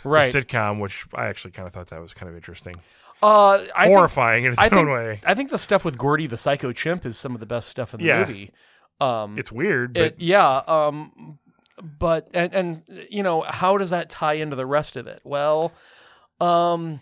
[0.04, 0.34] right.
[0.34, 2.76] sitcom, which I actually kind of thought that was kind of interesting,
[3.24, 5.22] Uh, I think, horrifying in its I own think- way.
[5.26, 7.94] I think the stuff with Gordy the psycho chimp is some of the best stuff
[7.94, 8.20] in the Yeah.
[8.20, 8.52] movie.
[9.00, 10.58] Um, It's weird, but it, yeah.
[10.68, 11.40] Um,
[12.00, 15.22] but and and you know how does that tie into the rest of it?
[15.24, 15.72] Well,
[16.40, 17.02] um,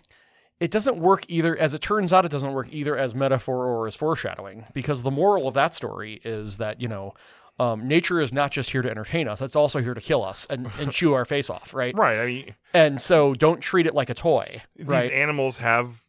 [0.58, 1.56] it doesn't work either.
[1.56, 5.10] As it turns out, it doesn't work either as metaphor or as foreshadowing because the
[5.10, 7.14] moral of that story is that you know.
[7.60, 10.46] Um, nature is not just here to entertain us; it's also here to kill us
[10.48, 11.94] and, and chew our face off, right?
[11.96, 12.18] right.
[12.20, 15.12] I mean, And so, don't treat it like a toy, these right?
[15.12, 16.00] animals have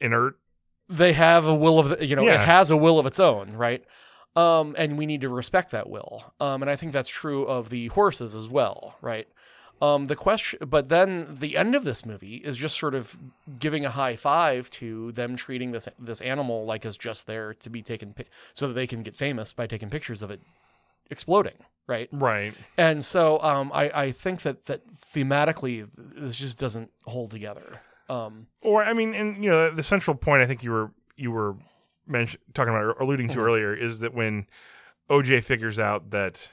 [0.00, 0.36] inert.
[0.88, 2.42] they have a will of you know Yeah.
[2.42, 3.82] it has a will of its own right
[4.36, 7.70] um and we need to respect that will um and i think that's true of
[7.70, 9.26] the horses as well right
[9.84, 11.08] um the question but then
[11.44, 13.16] the end of this movie is just sort of
[13.58, 17.68] giving a high five to them treating this this animal like it's just there to
[17.70, 20.40] be taken pi- so that they can get famous by taking pictures of it
[21.10, 21.54] exploding
[21.86, 22.54] right Right.
[22.78, 24.80] and so um i i think that that
[25.12, 30.14] thematically this just doesn't hold together um Or I mean, and you know, the central
[30.16, 31.56] point I think you were you were
[32.06, 33.42] mention, talking about or alluding to Mhm.
[33.46, 34.46] earlier is that when
[35.08, 36.50] OJ figures out that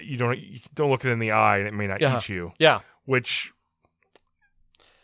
[0.00, 2.18] you don't you don't look it in the eye and it may not Yeah.
[2.18, 3.52] eat you, yeah which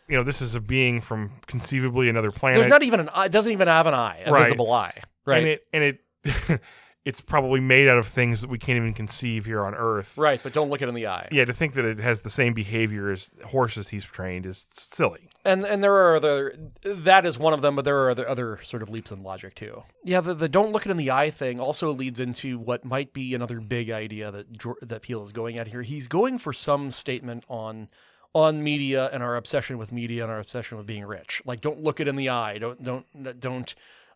[0.09, 2.61] you know, this is a being from conceivably another planet.
[2.61, 3.25] There's not even an eye.
[3.25, 4.43] It doesn't even have an eye, a Right.
[4.43, 4.93] visible eye.
[5.25, 5.37] Right.
[5.39, 5.99] And it and it
[7.07, 10.17] it's probably made out of things that we can't even conceive here on Earth.
[10.17, 10.41] right.
[10.43, 11.29] But don't look it in the eye.
[11.31, 15.29] Yeah, to think that it has the same behavior as horses he's trained is silly.
[15.45, 16.53] And and there are other.
[16.83, 19.55] That is one of them, but there are other other sort of leaps in logic
[19.55, 19.83] too.
[20.03, 20.19] Yeah.
[20.19, 23.33] The, the don't look it in the eye thing also leads into what might be
[23.33, 25.83] another big idea that Jor- that Peele is going at here.
[25.83, 27.87] He's going for some statement on
[28.33, 31.41] on media and our obsession with media and our obsession with being rich.
[31.45, 32.57] Like, don't look it in the eye.
[32.57, 33.73] Don't don't don't.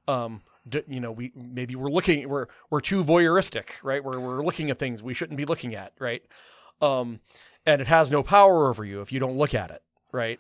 [0.08, 0.51] Um, d-
[0.88, 4.04] you know, we maybe we're looking we're we're too voyeuristic, right?
[4.04, 6.24] We're we're looking at things we shouldn't be looking at, right?
[6.82, 7.20] Um,
[7.66, 10.40] and it has no power over you if you don't look at it, right?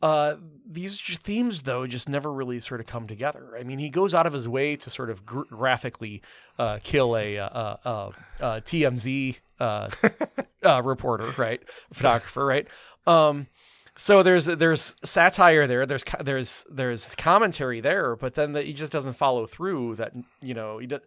[0.00, 3.56] Uh, these themes, though, just never really sort of come together.
[3.58, 6.22] I mean, he goes out of his way to sort of gr- graphically
[6.58, 9.90] uh, kill a, uh, uh, uh, uh, TMZ uh,
[10.64, 11.60] uh, reporter, right,
[11.92, 12.68] photographer, right.
[13.08, 13.48] Um,
[13.98, 18.92] so there's there's satire there, there's there's there's commentary there, but then that he just
[18.92, 19.96] doesn't follow through.
[19.96, 21.00] That you know he does,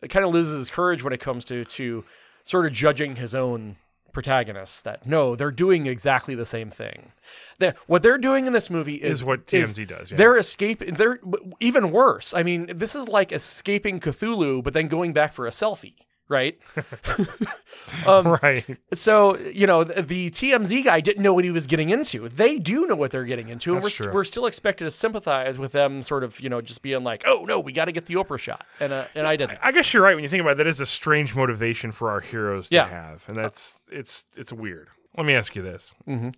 [0.00, 2.04] it kind of loses his courage when it comes to to
[2.44, 3.76] sort of judging his own
[4.12, 7.12] protagonists that no they're doing exactly the same thing
[7.60, 10.10] they what they're doing in this movie is, Is what TMZ does.
[10.10, 10.16] Yeah.
[10.16, 11.20] they're escaping they're
[11.60, 15.50] even worse i mean this is like escaping cthulhu but then going back for a
[15.50, 15.94] selfie
[16.30, 16.58] right
[18.06, 18.64] um, right.
[18.94, 22.28] so you know the, the TMZ guy didn't know what he was getting into.
[22.28, 24.14] They do know what they're getting into, and That's we're, true.
[24.14, 27.44] we're still expected to sympathize with them, sort of you know just being like, oh
[27.46, 29.58] no, we got to get the Oprah shot, and uh, and I didn't.
[29.62, 30.56] I guess you're right when you think about it.
[30.58, 32.88] That is a strange motivation for our heroes to Yeah.
[32.88, 34.88] have, and that's it's it's weird.
[35.16, 36.34] Let me ask you this: Mhm.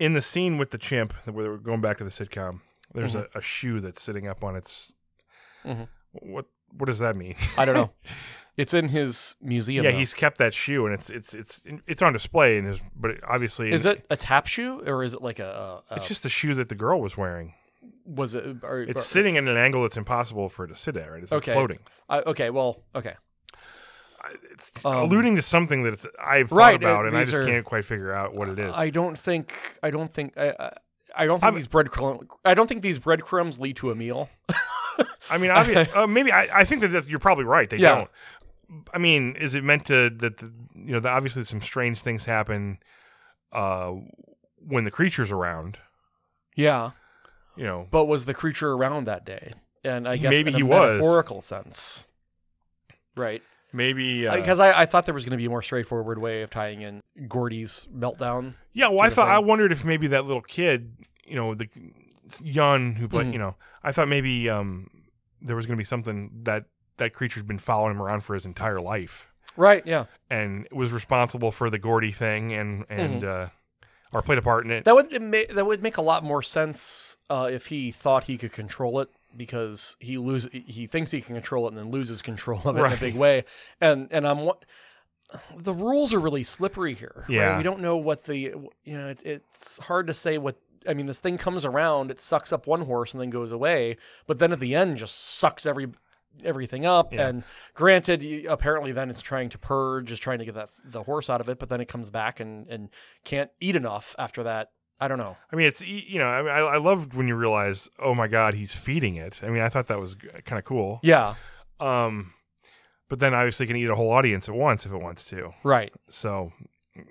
[0.00, 2.60] in the scene with the chimp, where we're going back to the sitcom,
[2.94, 3.26] there's Mhm.
[3.34, 4.94] a, a shoe that's sitting up on its.
[5.66, 5.88] Mhm.
[6.12, 7.34] What what does that mean?
[7.58, 7.90] I don't know.
[8.56, 9.84] It's in his museum.
[9.84, 9.98] yeah, though.
[9.98, 12.80] he's kept that shoe, and it's it's it's it's on display in his.
[12.94, 15.82] But it, obviously, Is it a tap shoe or is it like a?
[15.90, 17.52] a, a It's just the shoe that the girl was wearing.
[18.06, 18.56] was it?
[18.62, 21.10] Or, It's or- sitting in an angle that's impossible for it to sit at.
[21.10, 21.22] Right?
[21.22, 21.80] It's like floating.
[22.10, 23.14] Okay, well, okay.
[24.50, 27.34] It's Um, alluding to something that it's, I've thought Right, about, uh, and I just
[27.34, 28.74] are- can't quite figure out what it is.
[28.74, 29.54] I don't think.
[29.82, 30.32] I don't think.
[30.36, 30.50] I.
[30.58, 30.72] I
[31.18, 32.26] I don't think I'm- these breadcrumbs.
[32.44, 34.28] I don't think these breadcrumbs lead to a meal.
[35.30, 35.50] I mean,
[35.94, 37.68] uh, maybe I, I think that that's, you're probably right.
[37.70, 37.94] They Yeah.
[37.94, 38.10] don't.
[38.92, 41.00] I mean, is it meant to that the, you know?
[41.00, 42.78] The, obviously, some strange things happen
[43.52, 43.92] uh,
[44.58, 45.78] when the creature's around.
[46.56, 46.90] Yeah.
[47.56, 49.52] You know, but was the creature around that day?
[49.84, 50.90] And I guess Maybe in a he was.
[51.00, 52.06] metaphorical sense,
[53.16, 53.42] right?
[53.72, 54.26] maybe.
[54.26, 56.50] Uh, Because I, I thought there was going to be a more straightforward way of
[56.50, 58.54] tying in Gordy's meltdown.
[58.72, 60.92] yeah, well, I thought I wondered if maybe that little kid,
[61.24, 61.68] you know, the
[62.42, 63.32] young who played, Mhm.
[63.34, 64.88] you know, I thought maybe um,
[65.40, 66.64] there was going to be something that
[66.98, 69.30] that creature's been following him around for his entire life.
[69.56, 69.86] Right.
[69.86, 70.04] Yeah.
[70.28, 73.48] and was responsible for the Gordy thing and and uh,
[74.12, 74.84] or played a part in it.
[74.84, 74.84] Mm-hmm.
[74.84, 78.36] That would ma- that would make a lot more sense uh, if he thought he
[78.36, 82.20] could control it because he lose he thinks he can control it and then loses
[82.22, 83.44] control of it in a big way.
[83.80, 84.50] And and I'm
[85.56, 87.24] the rules are really slippery here.
[87.28, 87.30] right?
[87.30, 87.56] Yeah.
[87.56, 90.56] We don't know what the you know it, it's hard to say what
[90.88, 91.06] I mean.
[91.06, 94.52] This thing comes around, it sucks up one horse and then goes away, but then
[94.52, 95.88] at the end just sucks every
[96.44, 97.28] everything up Yeah.
[97.28, 97.44] and
[97.74, 101.40] granted apparently then it's trying to purge is trying to get that the horse out
[101.40, 102.88] of it but then it comes back and and
[103.24, 104.70] can't eat enough after that
[105.00, 107.34] i don't know I mean, it's you know, I, mean, I I loved when you
[107.36, 109.40] realize, oh my God, he's feeding it.
[109.42, 111.00] I mean, I thought that was kind of cool.
[111.02, 111.34] yeah
[111.80, 112.32] Um,
[113.08, 115.52] but then obviously can eat a whole audience at once if it wants to.
[115.64, 116.52] right So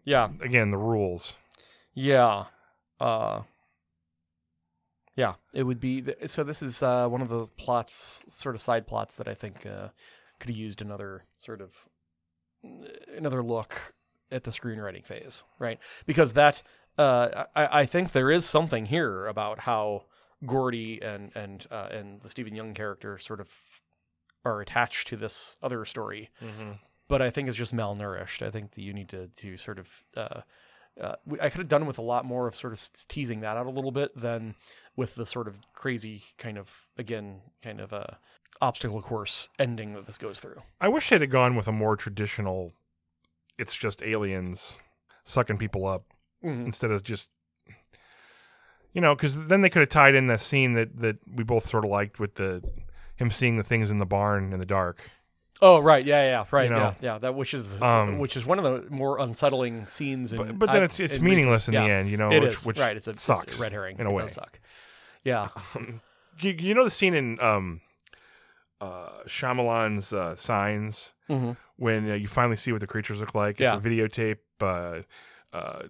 [0.03, 1.35] yeah again, the rules.
[1.93, 2.45] yeah
[2.99, 3.41] uh
[5.15, 8.61] yeah it would be th- so this is uh one of the plots sort of
[8.61, 9.87] side plots that i think uh
[10.39, 11.87] could have used another sort of
[13.15, 13.93] another look
[14.31, 15.79] at the screenwriting phase, right?
[16.05, 16.63] Because that
[16.97, 20.05] uh, I, I think there is something here about how
[20.45, 23.53] Gordy and and uh, and the Steven Yeun character sort of
[24.43, 26.71] are attached to this other story, Mm-hmm.
[27.07, 28.45] but I think it's just malnourished.
[28.45, 30.03] I think that you need to to sort of.
[30.15, 30.41] Uh,
[31.01, 33.65] uh, I could have done with a lot more of sort of teasing that out
[33.65, 34.55] a little bit than
[34.95, 38.17] with the sort of crazy kind of again kind of a
[38.61, 40.61] obstacle course ending that this goes through.
[40.79, 42.73] I wish they'd have gone with a more traditional.
[43.57, 44.79] It's just aliens
[45.25, 46.03] sucking people up
[46.43, 46.65] Mhm.
[46.67, 47.29] instead of just,
[48.93, 51.65] you know, because then they could have tied in that scene that that we both
[51.67, 52.63] sort of liked with the
[53.17, 55.09] him seeing the things in the barn in the dark.
[55.61, 57.17] Oh right, yeah, yeah, right, You know, yeah, yeah.
[57.17, 60.33] That which is um, which is one of the more unsettling scenes.
[60.33, 62.29] In, But, but then I- it's it's in meaningless recent- in the end, you know.
[62.31, 62.95] It which, is which right.
[62.95, 64.23] It's a, it's sucks a red herring in a It way.
[64.23, 64.59] does suck.
[65.23, 65.47] Yeah.
[66.41, 67.79] you, you know the scene in um,
[68.81, 73.59] uh, Shyamalan's uh, Signs hmm when uh, you finally see what the creatures look like.
[73.59, 73.77] It's Yeah.
[73.77, 74.37] a videotape.
[74.61, 75.01] Uh,
[75.53, 75.83] uh,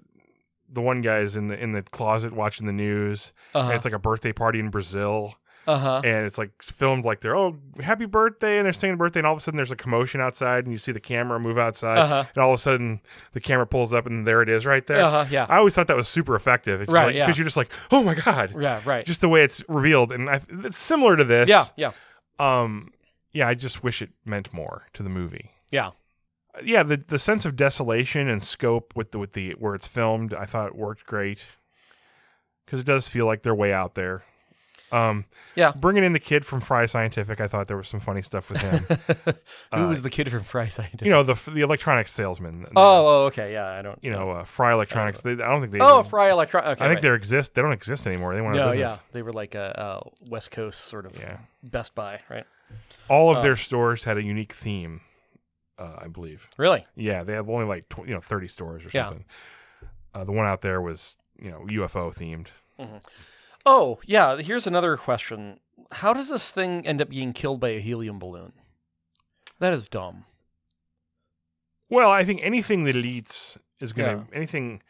[0.71, 3.33] the one guy's in the in the closet watching the news.
[3.53, 3.73] Uh And huh.
[3.73, 5.35] it's like a birthday party in Brazil,
[5.67, 6.01] Uh huh.
[6.03, 9.33] and it's like filmed like they're oh happy birthday, and they're singing birthday, and all
[9.33, 12.07] of a sudden there's a commotion outside, and you see the camera move outside, Uh
[12.07, 12.23] huh.
[12.35, 13.01] and all of a sudden
[13.33, 15.01] the camera pulls up, and there it is right there.
[15.01, 15.25] Uh huh.
[15.31, 15.45] Yeah.
[15.49, 16.81] I always thought that was super effective.
[16.81, 17.33] It's Right, Because yeah.
[17.35, 18.81] you're just like, oh my god, Yeah.
[18.85, 19.05] Right.
[19.05, 21.49] just the way it's revealed, and I, it's similar to this.
[21.49, 21.63] yeah.
[21.75, 21.91] Yeah.
[22.39, 22.91] Um.
[23.33, 23.47] Yeah.
[23.47, 25.51] I just wish it meant more to the movie.
[25.71, 25.91] Yeah.
[26.63, 26.83] Yeah.
[26.83, 30.45] The the sense of desolation and scope with the with the where it's filmed, I
[30.45, 31.47] thought it worked great.
[32.65, 34.23] Because it does feel like they're way out there.
[34.91, 35.25] Um.
[35.55, 35.71] Yeah.
[35.75, 38.61] Bringing in the kid from Fry Scientific, I thought there was some funny stuff with
[38.61, 38.79] him.
[39.73, 41.05] Who Uh, was the kid from Fry Scientific?
[41.05, 42.65] you know, the the electronics salesman.
[42.75, 43.07] Oh.
[43.07, 43.25] Oh.
[43.27, 43.53] Okay.
[43.53, 43.67] Yeah.
[43.67, 43.97] I don't.
[44.03, 45.21] You know, uh, Fry Electronics.
[45.21, 45.79] They, I don't think they.
[45.79, 46.63] Oh, even- Fry Electron.
[46.65, 46.71] Okay.
[46.83, 47.01] I think right.
[47.01, 47.55] they exist.
[47.55, 48.35] They don't exist anymore.
[48.35, 48.71] They went out No.
[48.73, 48.97] Yeah.
[49.11, 51.37] They were like a, a West Coast sort of Yeah.
[51.63, 52.45] Best Buy, right?
[53.09, 55.01] All of Uh, their stores had a unique theme,
[55.79, 56.49] uh, I believe.
[56.57, 56.85] Really?
[56.95, 59.07] Yeah, they have only like tw- you know thirty stores or Yeah.
[59.07, 59.25] something.
[60.13, 62.47] Uh, the one out there was you know UFO themed.
[63.65, 64.37] Oh, yeah.
[64.37, 65.59] Here's another question.
[65.91, 68.53] How does this thing end up being killed by a helium balloon?
[69.59, 70.25] That is dumb.
[71.89, 74.81] Well, I think anything that it eats is gonna anything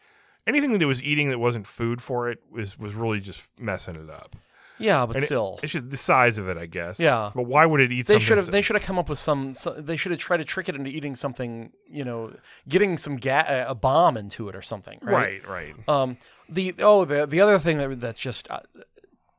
[0.46, 3.96] anything that it was eating that wasn't food for it was was really just messing
[3.96, 4.34] it up.
[4.78, 5.58] Yeah, but And it- still.
[5.62, 7.00] It's just the size of it, I guess.
[7.00, 7.30] Yeah.
[7.34, 8.26] But why would it eat they something?
[8.26, 10.44] should have they should have come up with some, so they should have tried to
[10.44, 12.34] trick it into eating something you know
[12.68, 15.88] getting some ga- a bomb into it or something right right, right.
[15.88, 16.16] um
[16.48, 18.60] the oh the the other thing that that's just uh,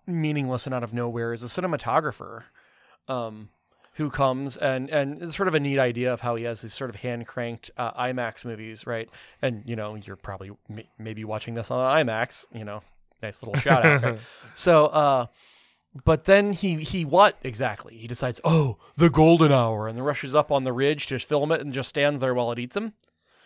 [0.05, 2.43] meaningless and out of nowhere is a cinematographer
[3.07, 3.49] um
[3.93, 6.73] who comes and and it's sort of a neat idea of how he has these
[6.73, 9.09] sort of hand cranked uh, IMAX movies right
[9.41, 12.81] and you know you're probably may- maybe watching this on IMAX you know
[13.21, 14.19] nice little shout out right?
[14.53, 15.25] So, uh,
[16.05, 17.97] but then he he what exactly?
[17.97, 21.51] He decides, oh, the golden hour, and then rushes up on the ridge to film
[21.51, 22.93] it and just stands there while it eats him.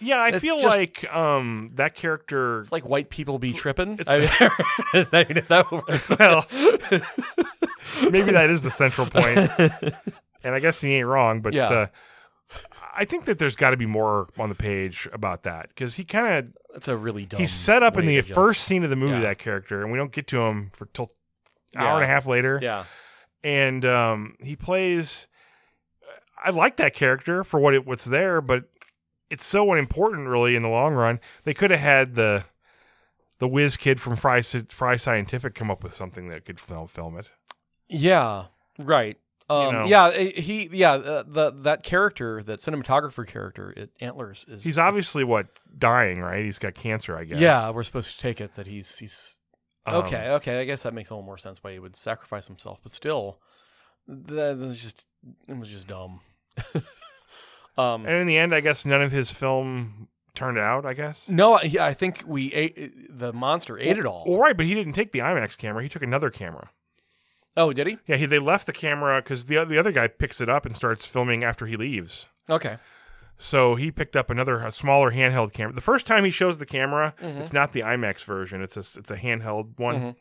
[0.02, 2.60] Yeah, I It's feel just- like um that character.
[2.60, 4.00] It's like white people be tripping.
[4.00, 4.52] it's- I mean,
[5.38, 5.66] is that
[6.20, 9.38] well, maybe that is the central point,
[10.44, 11.42] and I guess he ain't wrong.
[11.42, 11.66] But Yeah.
[11.68, 11.88] uh,
[12.96, 16.04] I think that there's got to be more on the page about that because he
[16.04, 17.40] kind of That's a really dumb.
[17.40, 19.22] he's set up in way the to just- first scene of the movie yeah.
[19.22, 21.12] that character, and we don't get to him for till
[21.76, 22.60] hour and a half later.
[22.62, 22.86] Yeah,
[23.44, 25.28] and um, he plays.
[26.44, 28.64] I like that character for what it what's there, but
[29.32, 31.20] it's so unimportant, really, in the long run.
[31.44, 32.46] They could have had the
[33.40, 37.18] the whiz kid from Fry Fry Scientific come up with something that could film film
[37.18, 37.32] it.
[37.88, 38.46] yeah,
[38.78, 39.18] right.
[39.50, 39.86] Um, know.
[39.86, 44.64] yeah, eh, he, yeah, uh, the that character, that cinematographer character, it, Antlers is.
[44.64, 46.46] He's is- obviously what dying, right?
[46.46, 47.40] He's got cancer, I guess.
[47.40, 49.40] Yeah, we're supposed to take it that he's he's
[49.86, 50.30] Um, okay.
[50.30, 52.94] Okay, I guess that makes a little more sense why he would sacrifice himself, but
[52.94, 53.40] still,
[54.08, 55.08] that was just
[55.50, 56.22] it was just dumb.
[57.78, 60.86] um, And in the end, I guess none of his film turned out.
[60.86, 61.28] I guess.
[61.30, 64.24] no, I, I think we ate the monster ate it all.
[64.28, 65.84] Well, right, but he didn't take the IMAX camera.
[65.84, 66.70] He took another camera.
[67.58, 67.98] oh, did he?
[68.08, 70.76] Yeah, he, they left the camera because the the other guy picks it up and
[70.76, 72.28] starts filming after he leaves.
[72.50, 72.78] Okay.
[73.38, 75.74] So he picked up another a smaller handheld camera.
[75.74, 77.40] The first time he shows the camera, Mhm.
[77.40, 78.62] it's not the IMAX version.
[78.62, 79.96] It's a it's a handheld one.
[79.96, 80.16] Mhm.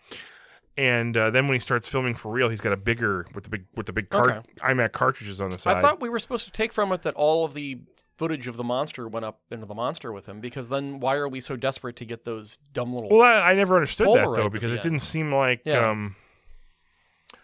[0.76, 3.50] And uh, then when he starts filming for real, he's got a bigger with the
[3.50, 4.40] big with the big cart, Okay.
[4.62, 5.76] IMAX cartridges on the side.
[5.76, 7.80] I thought we were supposed to take from it that all of the
[8.16, 11.28] footage of the monster went up into the monster with him because then why are
[11.28, 14.48] we so desperate to get those dumb little well, I, I never understood that though
[14.50, 14.82] because it end.
[14.82, 15.88] didn't seem like Yeah.
[15.90, 16.16] um,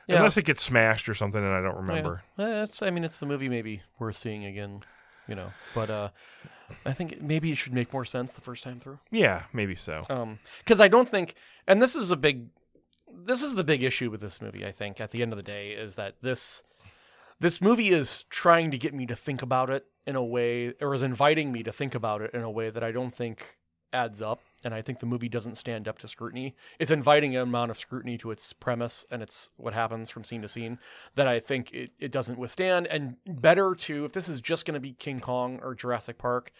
[0.07, 0.17] Yeah.
[0.17, 2.23] unless it gets smashed or something, and I don't remember.
[2.39, 4.83] Eh, it's I mean it's the movie maybe worth seeing again,
[5.27, 5.51] you know.
[5.75, 6.09] But uh
[6.85, 8.99] I think maybe it should make more sense the first time through.
[9.11, 10.05] Yeah, maybe so.
[10.11, 11.35] Um cuz I don't think
[11.67, 12.49] and this is a big
[13.27, 15.43] this is the big issue with this movie I think at the end of the
[15.43, 16.63] day is that this
[17.39, 20.95] this movie is trying to get me to think about it in a way, or
[20.95, 23.59] is inviting me to think about it in a way that I don't think
[23.93, 24.41] adds up.
[24.65, 26.55] And I think the movie doesn't stand up to scrutiny.
[26.79, 30.43] It's inviting an amount of scrutiny to its premise and its what happens from scene
[30.43, 30.79] to scene
[31.15, 32.87] that I think it, it doesn't withstand.
[32.87, 36.53] And better to, if this is just going to be King Kong or Jurassic Park,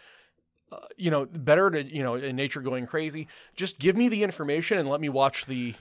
[0.71, 4.23] uh, you know, better to, you know, in nature going crazy, just give me the
[4.23, 5.75] information and let me watch the,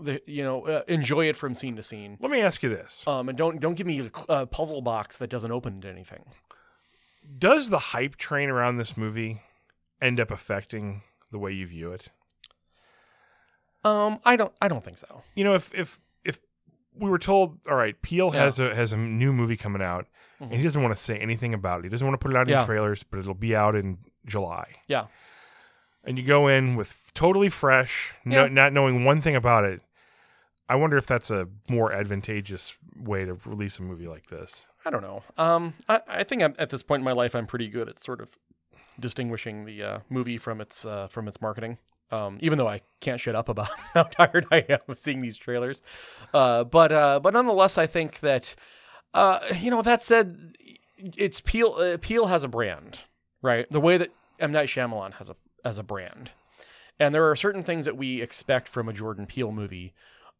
[0.00, 2.16] the you know, uh, enjoy it from scene to scene.
[2.20, 5.16] Let me ask you this: Um, and don't don't give me a, a puzzle box
[5.18, 6.24] that doesn't open to anything.
[7.38, 9.42] Does the hype train around this movie
[10.00, 12.08] end up affecting the way you view it?
[13.84, 15.22] Um, I don't I don't think so.
[15.34, 16.40] You know, if if if
[16.94, 18.44] we were told, all right, Peele Yeah.
[18.44, 20.06] has a has a new movie coming out,
[20.40, 21.84] and he doesn't want to say anything about it.
[21.84, 22.60] He doesn't want to put it out Yeah.
[22.60, 24.76] in trailers, but it'll be out in July.
[24.88, 25.06] Yeah.
[26.04, 28.48] And you go in with totally fresh, no, Yeah.
[28.48, 29.82] not knowing one thing about it.
[30.68, 34.66] I wonder if that's a more advantageous way to release a movie like this.
[34.84, 35.22] I don't know.
[35.36, 38.02] Um, I, I think I'm, at this point in my life, I'm pretty good at
[38.02, 38.36] sort of
[39.00, 41.78] distinguishing the uh, movie from its uh, from its marketing.
[42.10, 45.36] Um, even though I can't shut up about how tired I am of seeing these
[45.36, 45.82] trailers,
[46.32, 48.54] uh, but uh, but nonetheless, I think that
[49.14, 50.56] uh, you know that said,
[50.96, 51.74] it's Peele.
[51.74, 53.00] Uh, Peele has a brand,
[53.42, 53.66] right?
[53.70, 56.30] The way that M Night Shyamalan has a as a brand,
[56.98, 59.92] and there are certain things that we expect from a Jordan Peele movie,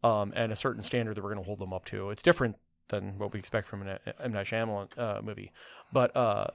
[0.04, 2.10] um, and a certain standard that we're going to hold them up to.
[2.10, 2.56] It's different
[2.88, 5.52] than what we expect from an M Night Shyamalan uh, movie,
[5.92, 6.46] but uh,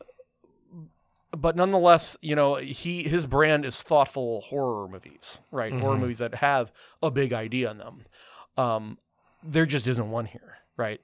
[1.36, 5.74] but nonetheless, you know, he his brand is thoughtful horror movies, right?
[5.74, 6.02] Horror Mhm.
[6.02, 6.72] movies that have
[7.02, 8.04] a big idea in them.
[8.58, 8.98] Um,
[9.44, 11.02] there just isn't one here, right?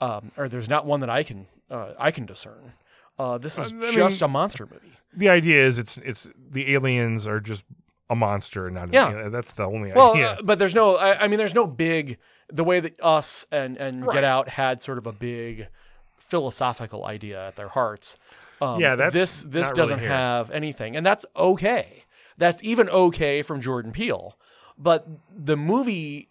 [0.00, 2.72] Um, or there's not one that I can uh, I can discern.
[3.18, 4.92] Uh, this is I mean- just a monster movie.
[5.12, 7.64] The idea is it's it's the aliens are just
[8.10, 9.10] a monster and not an Yeah.
[9.12, 9.32] alien.
[9.32, 10.30] That's the only Well, idea.
[10.32, 10.96] uh, but there's no.
[10.96, 12.18] I, I mean, there's no big.
[12.52, 14.14] The way that us and and Right.
[14.14, 15.68] Get Out had sort of a big
[16.18, 18.16] philosophical idea at their hearts.
[18.60, 19.42] Um, Yeah, that's this.
[19.44, 20.08] This not doesn't here.
[20.08, 22.04] have anything, and that's okay.
[22.36, 24.38] That's even okay from Jordan Peele,
[24.78, 26.30] but the movie,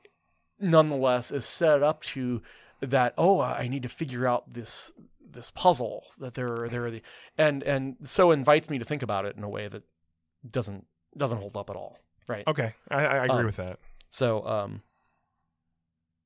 [0.59, 2.41] nonetheless, is set up to
[2.81, 3.13] that.
[3.17, 4.91] Oh, I need to figure out this
[5.31, 7.01] this puzzle that there are there are the
[7.37, 9.83] and and so invites me to think about it in a way that
[10.49, 10.85] doesn't
[11.19, 11.97] doesn't hold up at all.
[12.27, 12.47] Right.
[12.47, 13.79] okay, I, I agree um, with that.
[14.11, 14.83] So, um,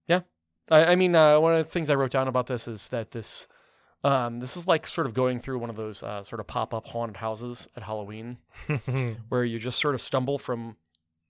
[0.05, 0.21] yeah,
[0.69, 3.11] I, I mean, uh, one of the things I wrote down about this is that
[3.11, 3.47] this,
[4.03, 6.73] um, this is like sort of going through one of those uh, sort of pop
[6.73, 8.37] up haunted houses at Halloween,
[9.29, 10.75] where you just sort of stumble from,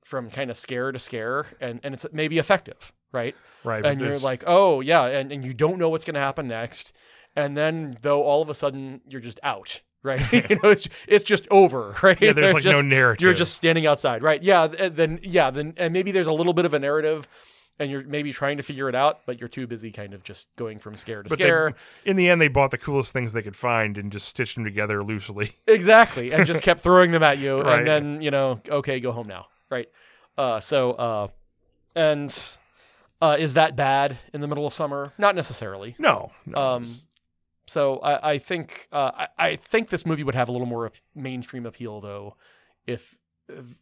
[0.04, 3.36] from kind of scare to scare, and and it's maybe effective, right?
[3.64, 6.48] right, and you're like, oh yeah, and and you don't know what's going to happen
[6.48, 6.94] next,
[7.36, 9.82] and then though all of a sudden you're just out.
[10.04, 12.20] Right, you know, it's it's just over, right?
[12.22, 13.24] yeah, there's like just, no narrative.
[13.24, 14.44] you're just standing outside, right?
[14.44, 17.26] Yeah, then yeah, then and maybe there's a little bit of a narrative,
[17.80, 20.54] and you're maybe trying to figure it out, but you're too busy kind of just
[20.58, 21.74] going from scare to But they- scare.
[22.04, 24.66] in the end, they bought the coolest things they could find and just stitched them
[24.66, 25.54] together loosely.
[25.68, 27.80] exactly, and just kept throwing them at you, Right.
[27.80, 29.88] and then you know, okay, go home now, right?
[30.38, 31.28] Uh, so uh,
[31.96, 32.58] and
[33.22, 35.14] uh, is that bad in the middle of summer?
[35.18, 35.96] Not necessarily.
[35.98, 36.58] No, no.
[36.62, 36.88] Um,
[37.66, 40.92] So I, I think uh, I, I think this movie would have a little more
[41.16, 42.36] mainstream appeal though,
[42.86, 43.18] if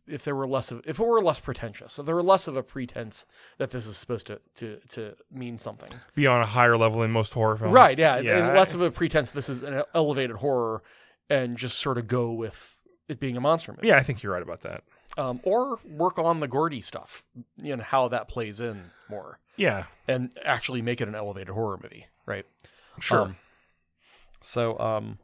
[0.07, 2.57] if there were less of if it were less pretentious, if there were less of
[2.57, 3.25] a pretense
[3.57, 5.91] that this is supposed to to to mean something.
[6.15, 7.73] be on a higher level than most horror films.
[7.73, 7.97] Right?
[7.97, 8.37] Yeah, yeah.
[8.37, 9.31] and less of a pretense.
[9.31, 10.83] This is an elevated horror,
[11.29, 13.87] and just sort of go with it being a monster movie.
[13.87, 14.83] yeah, I think you're right about that.
[15.17, 17.25] Um, or work on the Gordy stuff,
[17.61, 21.79] you know how that plays in more, Yeah, and actually make it an elevated horror
[21.81, 22.05] movie.
[22.25, 22.45] Right?
[22.99, 23.21] sure.
[23.21, 23.35] Um,
[24.41, 25.17] so um,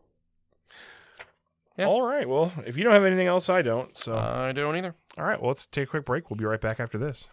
[1.78, 1.86] yeah.
[1.86, 2.28] All right.
[2.28, 3.96] Well, if you don't have anything else, I don't.
[3.96, 4.96] So, I don't either.
[5.16, 5.40] all right.
[5.40, 6.30] Well, let's take a quick break.
[6.30, 7.30] We'll be right back after this.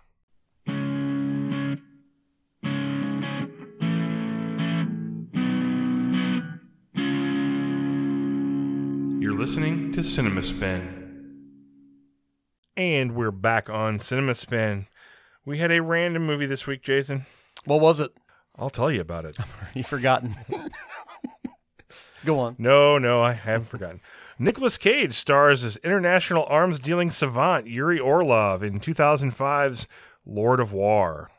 [9.22, 11.00] You're listening to Cinema Spin.
[12.76, 14.88] And we're back on Cinema Spin.
[15.46, 17.24] We had a random movie this week, Jason.
[17.64, 18.12] What was it?
[18.56, 19.38] I'll tell you about it.
[19.74, 20.36] You've forgotten.
[22.24, 22.56] Go on.
[22.58, 24.00] No, no, I haven't forgotten.
[24.38, 29.86] Nicolas Cage stars as international arms dealing savant Yuri Orlov in 2005's
[30.26, 31.30] Lord of War.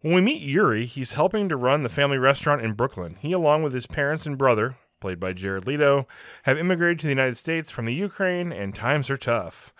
[0.00, 3.16] When we meet Yuri, he's helping to run the family restaurant in Brooklyn.
[3.20, 6.06] He, along with his parents and brother, played by Jared Leto,
[6.42, 9.72] have immigrated to the United States from the Ukraine, and times are tough.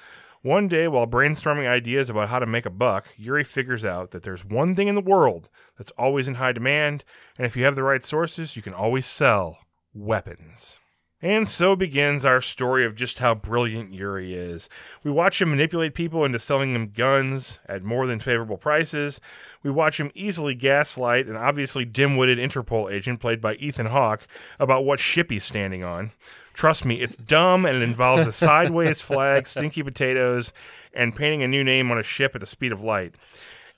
[0.42, 4.22] One day, while brainstorming ideas about how to make a buck, Yuri figures out that
[4.22, 7.05] there's one thing in the world that's always in high demand,
[7.36, 9.59] and if you have the right sources, you can always sell
[9.95, 10.76] weapons.
[11.20, 14.68] And so begins our story of just how brilliant Yuri is.
[15.03, 19.20] We watch him manipulate people into selling them guns at more than favorable prices.
[19.64, 24.28] We watch him easily gaslight an obviously dim witted Interpol agent played by Ethan Hawke
[24.61, 26.12] about what ship he's standing on.
[26.55, 30.53] Trust me, it's dumb and it involves a sideways flag, stinky potatoes,
[30.93, 33.16] and painting a new name on a ship at the speed of light.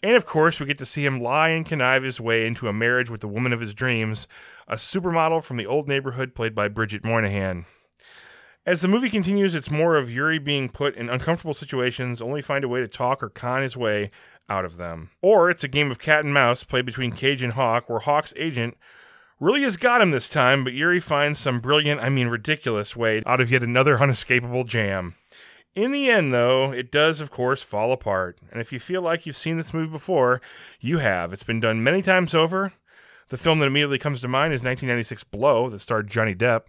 [0.03, 2.73] And of course, we get to see him lie and connive his way into a
[2.73, 4.27] marriage with the woman of his dreams,
[4.71, 7.67] a supermodel from the old neighborhood played by Bridget Moynahan.
[8.65, 12.63] As the movie continues, it's more of Yuri being put in uncomfortable situations, only find
[12.63, 14.11] a way to talk or con his way
[14.49, 15.11] out of them.
[15.21, 18.33] Or it's a game of cat and mouse played between Cage and Hawke, where Hawke's
[18.37, 18.77] agent
[19.41, 23.25] really has got him this time, but Yuri finds some brilliant, I mean ridiculous way
[23.27, 25.17] out of yet another unescapable jam.
[25.75, 28.39] In the end, though, it does, of course, fall apart.
[28.53, 30.41] And if you feel like you've seen this movie before,
[30.79, 31.33] you have.
[31.33, 32.73] It's been done many times over.
[33.31, 36.63] The film that immediately comes to mind is 1996 Blow, that starred Johnny Depp.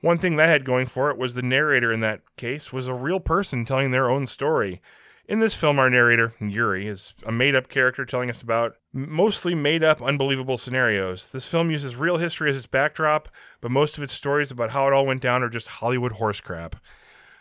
[0.00, 2.94] One thing that had going for it was the narrator in that case was a
[2.94, 4.80] real person telling their own story.
[5.26, 9.56] In this film, our narrator, Yuri, is a made up character telling us about mostly
[9.56, 11.30] made up, unbelievable scenarios.
[11.30, 13.28] This film uses real history as its backdrop,
[13.60, 16.40] but most of its stories about how it all went down are just Hollywood horse
[16.40, 16.76] crap.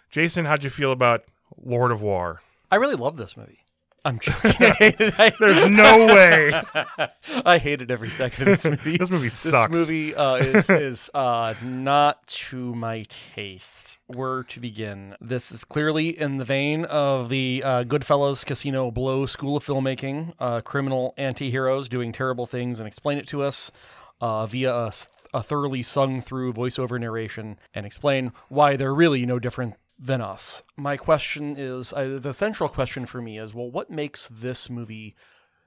[0.10, 1.26] Jason, how'd you feel about
[1.64, 2.42] Lord of War?
[2.72, 3.61] I really love this movie.
[4.04, 4.52] I'm joking.
[4.60, 6.62] I hated, I, There's no way.
[7.46, 8.98] I hated every second of this movie.
[8.98, 9.72] This movie sucks.
[9.72, 14.00] This movie uh, is is uh, not to my taste.
[14.08, 15.16] Where to begin?
[15.22, 20.34] This is clearly in the vein of the uh, Goodfellas Casino Blow School of Filmmaking.
[20.40, 23.72] Uh, criminal anti-heroes doing terrible things and explain it to us
[24.20, 24.94] uh, via a,
[25.34, 30.64] a thoroughly sung through voiceover narration and explain why they're really no different than us.
[30.76, 35.16] My question is uh, the central question for me is well, what makes this movie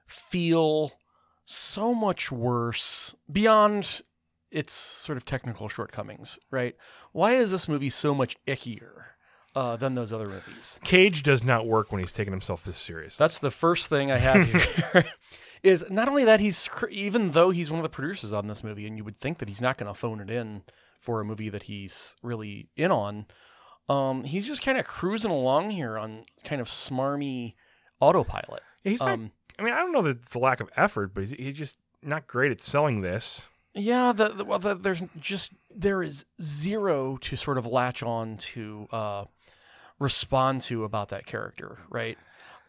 [0.05, 0.91] feel
[1.45, 4.01] so much worse beyond
[4.51, 6.75] its sort of technical shortcomings, right?
[7.13, 9.03] Why is this movie so much ickier
[9.55, 10.79] uh, than those other movies?
[10.83, 13.17] Cage does not work when he's taking himself this serious.
[13.17, 15.05] That's the first thing I have here.
[15.63, 18.63] is not only that he's cr- even though he's one of the producers on this
[18.63, 20.61] movie, and you would think that he's not going to phone it in
[20.99, 23.25] for a movie that he's really in on.
[23.87, 27.53] Um, he's just kind of cruising along here on kind of smarmy
[27.99, 28.63] autopilot.
[28.83, 31.25] he's not, Um, I mean, I don't know that it's a lack of effort, but
[31.25, 33.47] he's, he's just not great at selling this.
[33.73, 38.37] Yeah, the, the, well, the, there's just there is zero to sort of latch on
[38.37, 39.25] to uh,
[39.99, 42.17] respond to about that character, right?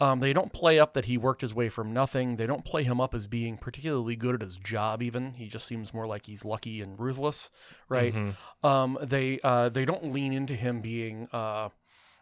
[0.00, 2.36] Um, they don't play up that he worked his way from nothing.
[2.36, 5.02] They don't play him up as being particularly good at his job.
[5.02, 7.50] Even he just seems more like he's lucky and ruthless,
[7.88, 8.14] right?
[8.14, 8.34] Mhm.
[8.62, 11.70] Um, they uh, they don't lean into him being uh,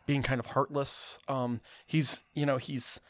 [0.07, 1.18] being kind of heartless.
[1.27, 3.01] Um, he's you know he's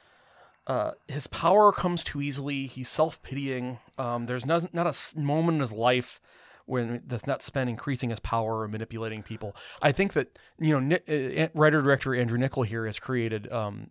[0.67, 2.67] uh, his power comes too easily.
[2.67, 3.81] He's self pitying.
[3.99, 6.21] Um, there's not not a moment in his life
[6.67, 9.55] when that's not spent increasing his power or manipulating people.
[9.83, 13.91] I think that you know uh, writer director Andrew Niccol here has created um,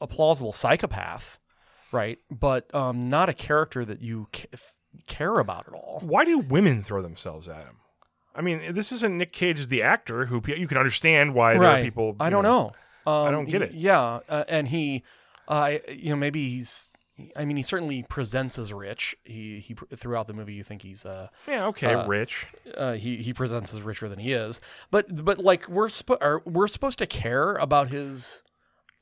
[0.00, 1.38] a, plausible psychopath,
[1.90, 2.18] right?
[2.30, 4.48] But um, not a character that you ca-
[5.06, 6.00] care about at all.
[6.04, 7.76] Why do women throw themselves at him?
[8.34, 11.64] I mean, this isn't Nick Cage as the actor who you can understand why there
[11.64, 12.16] are people.
[12.18, 12.72] I don't know.
[13.06, 13.72] Um, don't get it.
[13.74, 15.02] Yeah, uh, and he,
[15.48, 16.90] uh, you know, maybe he's.
[17.36, 19.14] I mean, he certainly presents as rich.
[19.24, 22.46] He he throughout the movie, you think he's uh, Yeah, okay, uh, rich.
[22.74, 24.60] uh he he presents as richer than he is.
[24.90, 25.90] But but like we're
[26.46, 28.42] we're supposed to care about his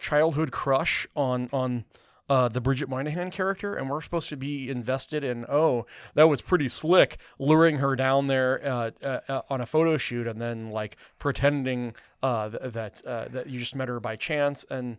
[0.01, 1.85] childhood crush on on.
[2.29, 5.45] Uh, the Bridget Moynahan character, and we're supposed to be invested in.
[5.49, 5.85] Oh,
[6.15, 10.29] that was pretty slick, luring her down there uh, uh, uh, on a photo shoot,
[10.29, 11.93] and then like pretending
[12.23, 14.65] uh, th- that uh, that you just met her by chance.
[14.71, 14.99] And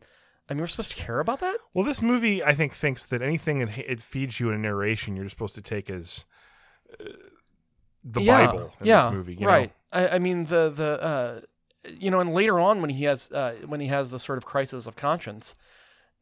[0.49, 1.55] I mean, we're supposed to care about that.
[1.73, 5.15] Well, this movie, I think, thinks that anything that it feeds you in a narration,
[5.15, 6.25] you're just supposed to take as
[6.99, 7.05] uh,
[8.03, 9.35] the yeah, Bible in yeah, this movie.
[9.35, 9.71] You right.
[9.93, 9.99] Know?
[10.01, 11.41] I, I mean, the the uh,
[11.85, 14.45] you know, and later on when he has uh, when he has the sort of
[14.45, 15.55] crisis of conscience,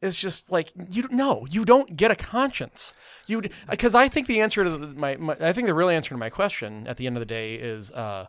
[0.02, 2.94] it's just like you no, you don't get a conscience.
[3.26, 6.18] You because I think the answer to my, my I think the real answer to
[6.18, 8.26] my question at the end of the day is uh,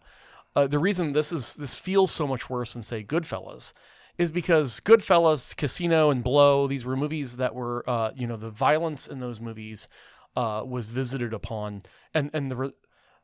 [0.55, 3.71] uh, the reason this is this feels so much worse than say Goodfellas
[4.17, 8.49] is because Goodfellas, Casino, and Blow these were movies that were uh, you know the
[8.49, 9.87] violence in those movies
[10.35, 12.73] uh, was visited upon and and the re-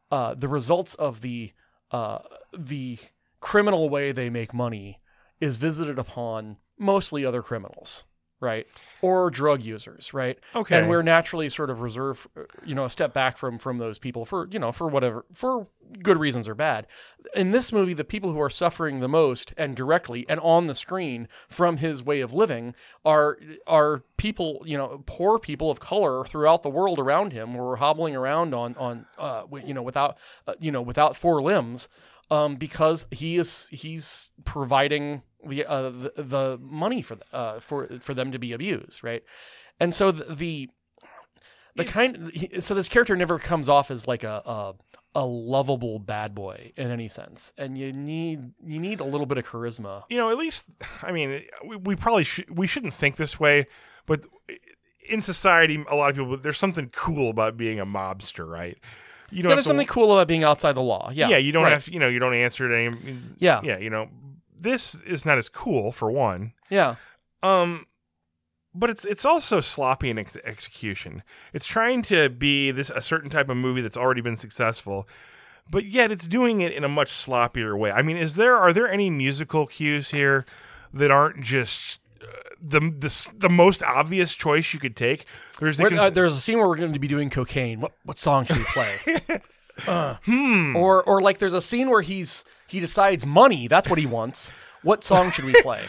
[0.10, 1.51] uh, the results of the
[1.91, 2.20] uh,
[2.58, 2.97] the
[3.40, 5.00] criminal way they make money
[5.40, 8.06] is visited upon mostly other criminals,
[8.40, 8.68] right,
[9.02, 10.40] or drug users, right.
[10.56, 10.78] Okay.
[10.78, 12.28] And we're naturally sort of reserve,
[12.66, 15.68] you know, a step back from from those people for you know for whatever for
[16.02, 16.88] good reasons or bad.
[17.36, 20.76] In this movie, the people who are suffering the most and directly and on the
[20.76, 22.74] screen from his way of living
[23.06, 27.60] are are people, you know, poor people of color throughout the world around him who
[27.60, 30.18] are hobbling around on on uh, you know without
[30.48, 31.88] uh, you know without four limbs.
[32.30, 38.14] Um, because he is he's providing the uh, the, the money for uh, for for
[38.14, 39.24] them to be abused, right?
[39.80, 40.70] And so the
[41.76, 44.74] the, kind so this character never comes off as like a, a
[45.16, 49.38] a lovable bad boy in any sense, and you need you need a little bit
[49.38, 50.04] of charisma.
[50.10, 50.66] you know, at least
[51.04, 53.68] I mean, we, we probably should we shouldn't think this way,
[54.06, 54.26] but
[55.08, 58.78] in society, a lot of people there's something cool about being a mobster, right?
[59.32, 61.10] You don't Yeah, there's to- something cool about being outside the law.
[61.14, 61.74] Yeah, yeah, you don't right.
[61.74, 63.20] have to, you know, you don't answer to any.
[63.40, 63.62] Yeah.
[63.64, 64.10] yeah, you know,
[64.60, 66.54] this is not as cool for one.
[66.70, 66.96] Yeah,
[67.44, 67.86] Um,
[68.74, 71.24] but it's it's also sloppy in ex- execution.
[71.54, 75.08] It's trying to be this a certain type of movie that's already been successful,
[75.70, 77.92] but yet it's doing it in a much sloppier way.
[77.92, 80.46] I mean, is there are there any musical cues here
[80.94, 82.02] that aren't just
[82.61, 85.26] the the the most obvious choice you could take?
[85.59, 87.80] There's the cons- uh, there's a scene where we're going to be doing cocaine.
[87.80, 89.41] What what song should we play?
[89.88, 90.76] Uh, hmm.
[90.76, 93.68] or or like there's a scene where he's he decides money.
[93.68, 94.51] That's what he wants.
[94.82, 95.84] What song should we play?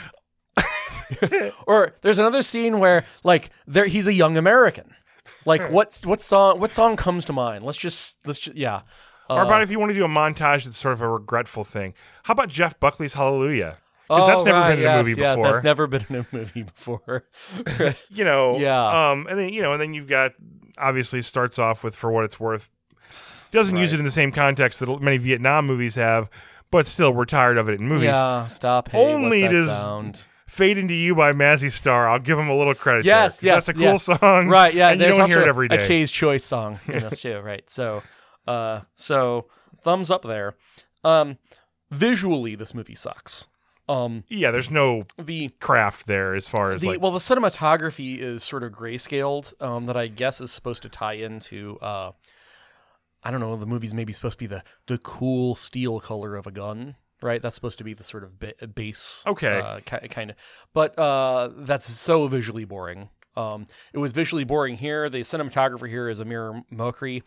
[1.66, 4.94] or there's another scene where like there he's a young American.
[5.46, 7.64] Like what what song what song comes to mind?
[7.64, 8.82] Let's just let's just yeah.
[9.30, 11.64] Or Uh, about if you want to do a montage that's sort of a regretful
[11.64, 11.94] thing.
[12.24, 13.78] How about Jeff Buckley's Hallelujah?
[14.08, 15.52] Because that's oh, never right, been in a yes, movie yeah, before.
[15.52, 17.24] That's never been in a movie before.
[18.10, 19.10] you know Yeah.
[19.10, 20.32] um and then you know and then you've got
[20.78, 22.70] obviously starts off with for what it's worth
[23.50, 26.30] doesn't use it in the same context that many vietnam movies have
[26.70, 28.90] but still we're tired of it in movies yeah, stop.
[28.90, 30.22] Hey, Only what's it that is- sound?
[30.46, 33.66] fade into you by mazzy star i'll give him a little credit Yes, there, yes,
[33.66, 34.02] that's a cool yes.
[34.04, 36.44] song right yeah and you there's don't hear also it every a day K's Choice
[36.44, 38.02] song in this too right so
[38.46, 39.46] uh so
[39.82, 40.54] thumbs up there
[41.04, 41.36] um
[41.90, 43.46] visually this movie sucks
[43.88, 48.18] um yeah there's no the craft there as far as the like well the cinematography
[48.18, 52.12] is sort of grayscaled um that i guess is supposed to tie into uh
[53.22, 56.46] i don't know the movie's maybe supposed to be the the cool steel color of
[56.46, 57.42] a gun right?
[57.42, 59.58] That's supposed to be the sort of ba- base Okay.
[59.58, 60.36] uh, ki- kind of
[60.72, 63.08] but uh that's so visually boring.
[63.36, 65.10] Um it was visually boring here.
[65.10, 67.24] The cinematographer here is amir mokri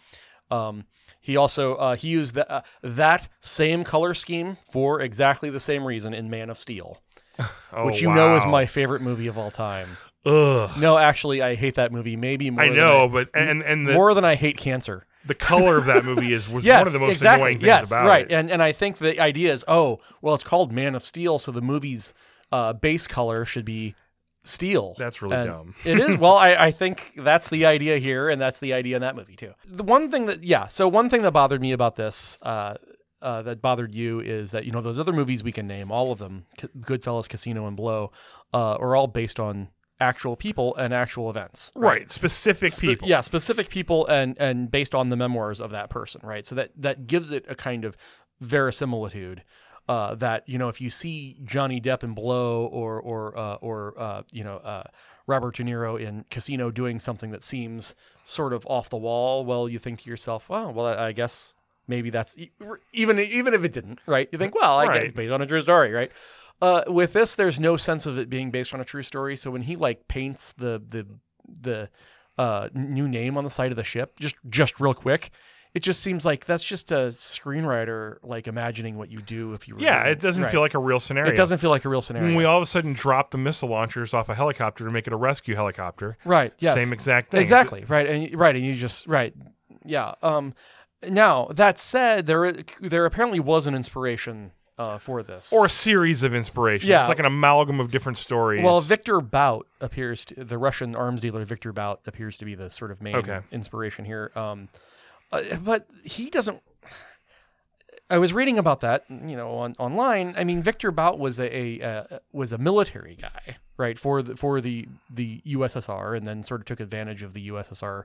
[0.51, 0.85] um
[1.23, 5.83] he also uh, he used the, uh, that same color scheme for exactly the same
[5.85, 6.97] reason in Man of Steel,
[7.73, 9.97] oh, which you know is my favorite movie of all time.
[10.25, 12.15] ugh No, actually, I hate that movie.
[12.15, 12.63] Maybe more.
[12.63, 15.05] i than know I- but and and the, more than I hate cancer.
[15.25, 17.41] the color of that movie is was Yes, one of the most exactly.
[17.41, 18.25] annoying things yes, about right.
[18.25, 21.37] it And and I think the idea is, oh, well, it's called Man of Steel,
[21.37, 22.13] so the movie's
[22.51, 23.93] uh, base color should be
[24.43, 24.95] steel.
[24.97, 26.17] that's really And dumb it is.
[26.19, 29.35] Well, I, I think that's the idea here, and that's the idea in that movie
[29.35, 29.53] too.
[29.65, 30.67] The one thing that, yeah.
[30.67, 32.75] So one thing that bothered me about this, uh,
[33.21, 36.11] uh, that bothered you, is that you know those other movies we can name, all
[36.11, 38.11] of them, K- Goodfellas, Casino, and Blow,
[38.53, 39.69] uh, are all based on
[39.99, 41.71] actual people and actual events.
[41.75, 45.91] right, specific Spe- people yeah, specific people and and based on the memoirs of that
[45.91, 46.47] person, right?
[46.47, 47.95] So that that gives it a kind of
[48.39, 49.43] verisimilitude.
[49.89, 53.93] Uh, that you know, if you see Johnny Depp in Blow or or uh, or
[53.97, 54.83] uh, you know uh,
[55.27, 59.67] Robert De Niro in Casino doing something that seems sort of off the wall, well,
[59.67, 61.55] you think to yourself, well, well, I I guess
[61.87, 62.37] maybe that's
[62.93, 64.29] even even if it didn't, right?
[64.31, 65.03] You think, well, I guess Right.
[65.07, 66.11] it's based on a true story, right?
[66.61, 69.35] Uh, with this, there's no sense of it being based on a true story.
[69.35, 71.07] So when he like paints the the
[71.49, 71.89] the
[72.37, 75.31] uh, new name on the side of the ship, just just real quick,
[75.73, 77.07] it just seems like that's just a
[77.45, 79.81] screenwriter like imagining what you do if you were.
[79.81, 80.51] yeah doing- it doesn't right.
[80.51, 82.27] feel like a real scenario it doesn't feel like a real scenario.
[82.27, 85.07] when we all of a sudden drop the missile launchers off a helicopter to make
[85.07, 86.53] it a rescue helicopter right?
[86.59, 86.75] Yes.
[86.75, 87.85] same exact thing Exactly.
[87.87, 88.07] Right.
[88.07, 88.55] And right.
[88.55, 89.33] And you just right.
[89.85, 90.13] Yeah.
[90.21, 90.53] Um.
[91.07, 96.21] Now that said, there there apparently was an inspiration uh, for this, or a series
[96.23, 97.01] of inspirations Yeah.
[97.01, 101.21] it's like an amalgam of different stories Well, Victor Bout appears to the Russian arms
[101.21, 103.39] dealer Victor Bout appears to be the sort of main Okay.
[103.51, 104.31] inspiration here.
[104.35, 104.69] Um,
[105.31, 106.61] uh, but he doesn't.
[108.09, 110.35] I was reading about that, you know, on online.
[110.37, 114.35] I mean, Victor Bout was a, a uh, was a military guy, right, for the
[114.35, 118.03] for the the USSR, and then sort of took advantage of the USSR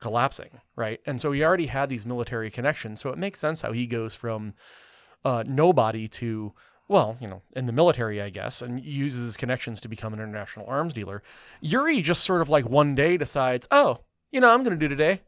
[0.00, 3.00] collapsing, right, and so he already had these military connections.
[3.00, 4.52] So it makes sense how he goes from
[5.24, 6.52] uh, nobody to
[6.88, 10.20] well, you know, in the military, I guess, and uses his connections to become an
[10.20, 11.22] international arms dealer.
[11.60, 13.98] Yuri just sort of like one day decides, oh,
[14.30, 15.22] you know, I'm going to do today.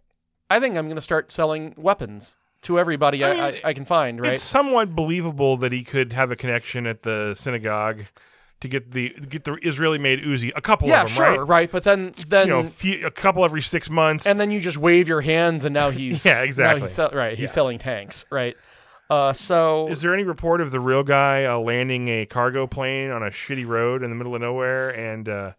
[0.50, 3.72] I think I'm going to start selling weapons to everybody I, I I, mean, I,
[3.72, 4.34] can find, right?
[4.34, 8.04] it's somewhat believable that he could have a connection at the synagogue
[8.60, 11.48] to get the get the Israeli made Uzi a couple yeah, of them sure, right
[11.48, 11.70] right?
[11.70, 14.78] But then, then, you know few, a couple every 6 months and then you just
[14.78, 16.82] wave your hands, and now he's Yeah, exactly.
[16.82, 17.54] he's sell- right, he's Yeah.
[17.54, 18.56] selling tanks, right?
[19.10, 23.10] Uh, so Is there any report of the real guy uh, landing a cargo plane
[23.10, 25.52] on a shitty road in the middle of nowhere and uh,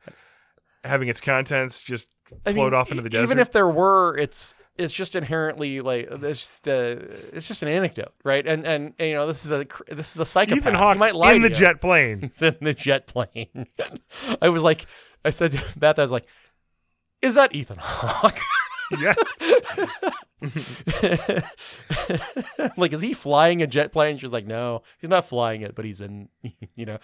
[0.84, 2.10] having its contents just
[2.46, 3.24] I float mean, off into the desert?
[3.24, 6.96] Even if there were, it's it's just inherently like it's just uh,
[7.34, 8.46] it's just an anecdote, right?
[8.48, 10.60] And and, and, you know this is a this is a psychopath.
[10.60, 11.56] Ethan He Hawke's might lie in the you.
[11.56, 12.22] jet plane.
[12.22, 13.68] He's in the jet plane.
[14.42, 14.86] I was like,
[15.26, 16.26] I said to Beth, I was like,
[17.22, 18.40] is that Ethan Hawke?
[19.00, 19.14] yeah.
[22.78, 24.18] like, is he flying a jet plane?
[24.18, 26.30] She's like, no, he's not flying it, but he's in,
[26.76, 26.98] you know.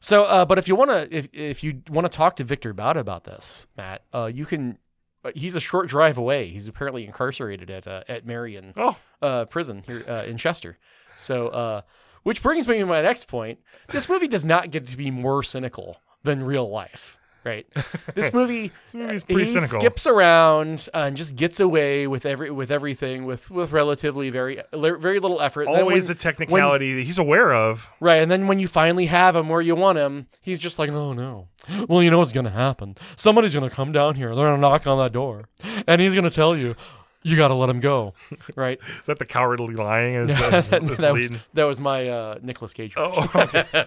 [0.00, 2.70] So, uh, but if you want to, if if you want to talk to Victor
[2.70, 4.78] about about this, Matt, uh, you can.
[5.24, 6.46] Uh, He's a short drive away.
[6.48, 10.78] He's apparently incarcerated at uh, at Marion Oh, uh, prison here uh, in Chester.
[11.16, 11.80] So, uh,
[12.22, 13.58] which brings me to my next point.
[13.88, 17.17] This movie does not get to be more cynical than real life,
[17.48, 17.66] right?
[18.14, 19.80] This movie, this movie's pretty he cynical.
[19.80, 24.60] skips around uh, and just gets away with every with everything with with relatively very
[24.72, 25.66] very little effort.
[25.68, 27.90] Always when- a technicality that he's aware of.
[28.00, 30.90] Right, and then when you finally have him where you want him, he's just like,
[30.90, 31.48] "Oh no!
[31.88, 32.96] Well, you know what's gonna happen?
[33.16, 34.34] Somebody's gonna come down here.
[34.34, 35.48] They're gonna knock on that door,
[35.86, 36.74] and he's gonna tell you,
[37.22, 38.14] you got to let him go."
[38.56, 38.78] Right?
[38.82, 40.14] Is that the cowardly lying?
[40.14, 42.94] Is, that, that, is that was that was my uh, Nicolas Cage.
[42.96, 43.28] Oh,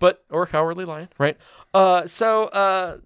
[0.00, 1.36] but or cowardly lion, right?
[1.74, 2.98] Uh, so uh,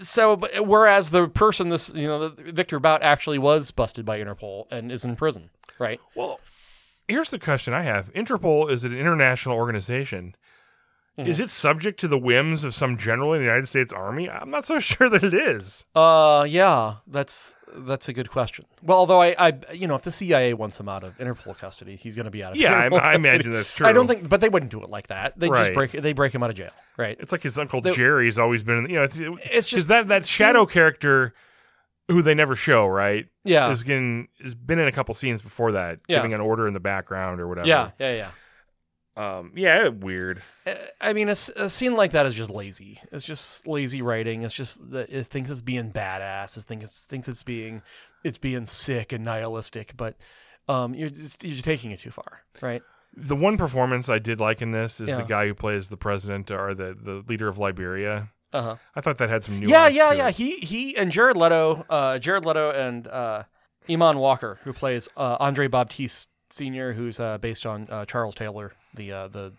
[0.00, 4.18] so but whereas the person this you know the, Victor Bout actually was busted by
[4.18, 6.00] Interpol and is in prison, right?
[6.14, 6.40] well,
[7.08, 10.34] here's the question I have: Interpol is an international organization.
[11.18, 11.30] Mm-hmm.
[11.30, 14.28] Is it subject to the whims of some general in the United States Army?
[14.28, 15.86] I'm not so sure that it is.
[15.94, 18.64] Uh, yeah, that's that's a good question.
[18.82, 21.96] Well, although I, I, you know, if the CIA wants him out of Interpol custody,
[21.96, 23.16] he's going to be out of Yeah, I, Interpol I custody.
[23.28, 23.86] imagine that's true.
[23.86, 25.38] I don't think, but they wouldn't do it like that.
[25.38, 27.16] They just break they break him out of jail, right?
[27.20, 28.78] it's like his uncle They- Jerry's always been.
[28.84, 31.34] in You know, it's, It's it's just just that that shadow character
[32.08, 33.26] who they never show, right?
[33.44, 36.18] Yeah, Is getting has been in a couple scenes before that, Yeah.
[36.18, 37.66] giving an order in the background or whatever.
[37.66, 38.30] yeah, yeah, yeah.
[39.16, 39.52] Um.
[39.54, 39.88] Yeah.
[39.88, 40.42] Weird.
[40.66, 43.00] Uh, I mean, a scene like that is just lazy.
[43.12, 44.42] It's just lazy writing.
[44.42, 46.56] It's just that it thinks it's being badass.
[46.56, 47.82] It thinks it's thinks it's being
[48.24, 49.96] it's being sick and nihilistic.
[49.96, 50.16] But
[50.68, 52.82] um, you're just you're just taking it too far, right?
[53.16, 55.16] The one performance I did like in this is Yeah.
[55.16, 58.28] the guy who plays the president or the the leader of Liberia.
[58.52, 58.76] Uh huh.
[58.94, 59.70] I thought that had some nuance.
[59.70, 60.28] Yeah, yeah, yeah.
[60.28, 60.34] it.
[60.36, 63.44] He he and Jared Leto, uh, Jared Leto and uh,
[63.88, 68.72] Eamonn Walker, who plays uh, Andre Baptiste Senior, who's uh, based on uh, Charles Taylor,
[68.96, 69.52] the uh, the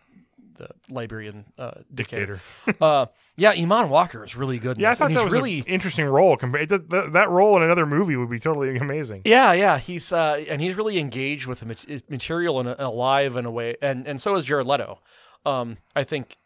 [0.58, 2.42] the Liberian uh, dictator.
[2.82, 3.06] Uh,
[3.38, 4.78] yeah, Eamonn Walker is really good.
[4.78, 5.60] in Yeah, I this, thought and that he's was really.
[5.60, 6.36] an interesting role.
[6.36, 9.22] Compared that, that, that role in another movie would be totally amazing.
[9.26, 13.46] Yeah, yeah, he's uh, and he's really engaged with the mat- material and alive in
[13.46, 15.00] a way, and and so is Jared Leto.
[15.46, 16.38] Um, I think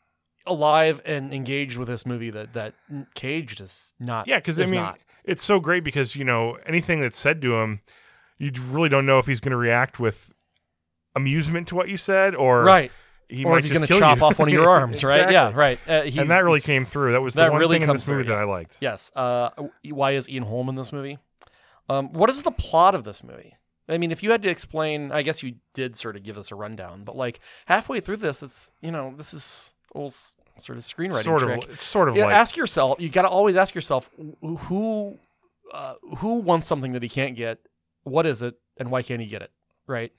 [0.46, 2.74] alive and engaged with this movie that that
[3.16, 4.28] Cage is not.
[4.28, 5.00] Yeah, because I mean, not.
[5.24, 7.80] it's so great because you know anything that's said to him,
[8.38, 10.34] you really don't know if he's going to react with
[11.16, 12.92] amusement to what you said or right.
[13.28, 14.26] He or if he's going to chop you.
[14.26, 15.22] off one of your arms, right?
[15.22, 15.34] Exactly.
[15.34, 15.80] Yeah, right.
[15.88, 17.14] Uh, and that really came through.
[17.14, 18.78] That was the one really thing in this movie through, that I liked.
[18.82, 19.10] Yes.
[19.16, 19.52] Uh,
[19.86, 21.18] why is Ian Holm in this movie?
[21.88, 23.56] Um, what is the plot of this movie?
[23.88, 26.52] I mean, if you had to explain, I guess you did sort of give us
[26.52, 30.14] a rundown, but like halfway through this, it's you know this is old
[30.58, 31.64] sort of screenwriting Sort trick.
[31.66, 33.00] of, it's sort of Yeah, like ask yourself.
[33.00, 34.10] You got to always ask yourself
[34.42, 35.18] who
[35.74, 37.60] uh, who wants something that he can't get.
[38.04, 39.52] What is it, and why can't he get it?
[39.88, 40.12] Right.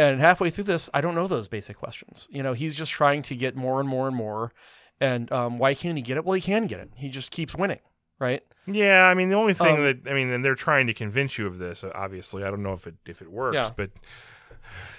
[0.00, 2.26] And halfway through this, I don't know those basic questions.
[2.30, 4.52] You know, he's just trying to get more and more and more.
[5.00, 6.24] And um, why can't he get it?
[6.24, 6.90] Well, he can get it.
[6.96, 7.80] He just keeps winning.
[8.18, 8.42] Right.
[8.66, 11.38] Yeah, I mean the only thing Um, that I mean, and they're trying to convince
[11.38, 11.82] you of this.
[11.82, 13.70] uh, Obviously, I don't know if it if it works, Yeah.
[13.74, 13.90] but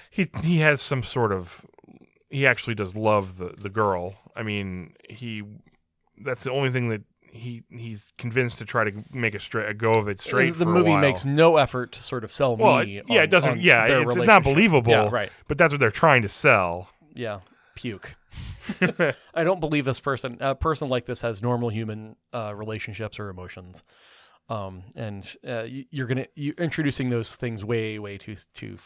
[0.10, 1.66] he he has some sort of
[2.30, 4.16] he actually does love the the girl.
[4.36, 5.43] I mean, he
[6.24, 9.73] that's the only thing that he he's convinced to try to make a straight a
[9.73, 10.55] go of it straight.
[10.57, 12.97] the movie makes no effort to sort of sell well, me.
[12.97, 13.61] it- yeah, on- it doesn't.
[13.61, 14.91] Yeah, it's not believable.
[14.91, 15.32] Yeah, right.
[15.47, 16.89] But that's what they're trying to sell.
[17.13, 17.39] Yeah,
[17.75, 18.15] puke.
[19.34, 20.38] I don't believe this person.
[20.39, 23.84] A person like this has normal human uh, relationships or emotions,
[24.49, 28.77] um, and uh, you, you're gonna you're introducing those things way way too too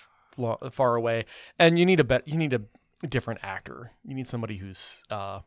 [0.72, 1.26] far away,
[1.60, 2.28] and you need a bet.
[2.28, 2.62] You need a
[3.08, 3.92] different actor.
[4.06, 5.40] You need somebody who's uh,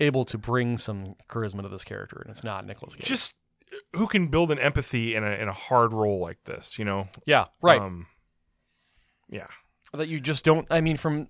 [0.00, 3.06] able to bring some charisma to this character, and it's not Nicolas Cage.
[3.06, 3.34] Just
[3.94, 6.78] who can build an empathy in a in a hard role like this?
[6.78, 7.80] You know, yeah, right.
[7.80, 8.06] Um,
[9.30, 9.46] yeah.
[9.92, 11.28] that you just don't i mean from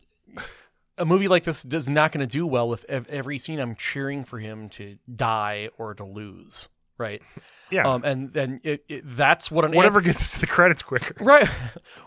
[0.99, 3.75] a movie like this is not going to do well if ev- every scene i'm
[3.75, 7.23] cheering for him to die or to lose right
[7.71, 7.87] Yeah.
[7.89, 8.61] um and then
[9.05, 11.49] that's what an Whatever anti- gets to the credits quicker, right?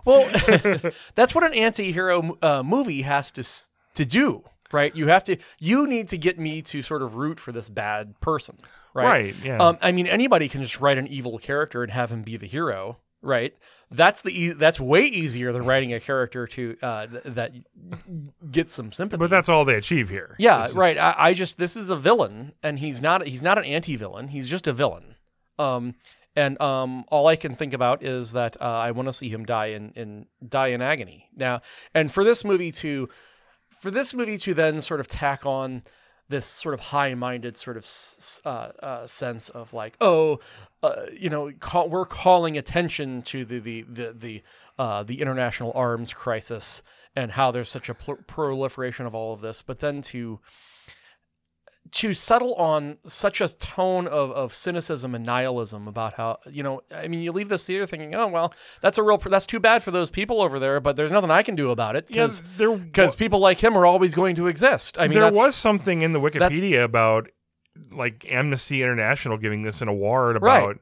[0.05, 0.27] Well,
[1.15, 3.43] that's what an anti-hero uh, movie has to
[3.95, 7.39] to do right you have to you need to get me to sort of root
[7.39, 8.57] for this bad person
[8.93, 9.35] right Right.
[9.43, 9.57] Yeah.
[9.59, 12.45] um, I mean, anybody can just write an evil character and have him be the
[12.45, 13.53] hero, right?
[13.89, 17.53] That's the e- that's way easier than writing a character to uh, th- that
[18.51, 19.19] gets some sympathy.
[19.19, 20.35] but that's all they achieve here.
[20.39, 20.97] yeah, is- right.
[20.97, 24.27] I, I just this is a villain, and he's not he's not an anti-villain.
[24.29, 25.15] He's just a villain.
[25.57, 25.95] Um,
[26.35, 29.45] and um, all I can think about is that uh, I want to see him
[29.45, 31.27] die in, in die in agony.
[31.35, 31.61] Now,
[31.93, 33.09] and for this movie to
[33.81, 35.81] for this movie to then sort of tack on
[36.29, 37.85] this sort of high-minded sort of
[38.45, 40.39] uh, uh, sense of like, oh,
[40.83, 44.43] uh, you know, call, we're calling attention to the the the the,
[44.77, 46.83] uh, the international arms crisis
[47.15, 50.39] and how there's such a pl- proliferation of all of this, but then to
[51.91, 56.81] to settle on such a tone of, of cynicism and nihilism about how you know
[56.95, 59.83] i mean you leave this theater thinking oh well that's a real that's too bad
[59.83, 62.71] for those people over there but there's nothing i can do about it because there
[62.75, 66.13] because people like him are always going to exist i mean there was something in
[66.13, 67.29] the Wikipedia about
[67.91, 70.59] like Amnesty International giving this an award Right.
[70.63, 70.77] about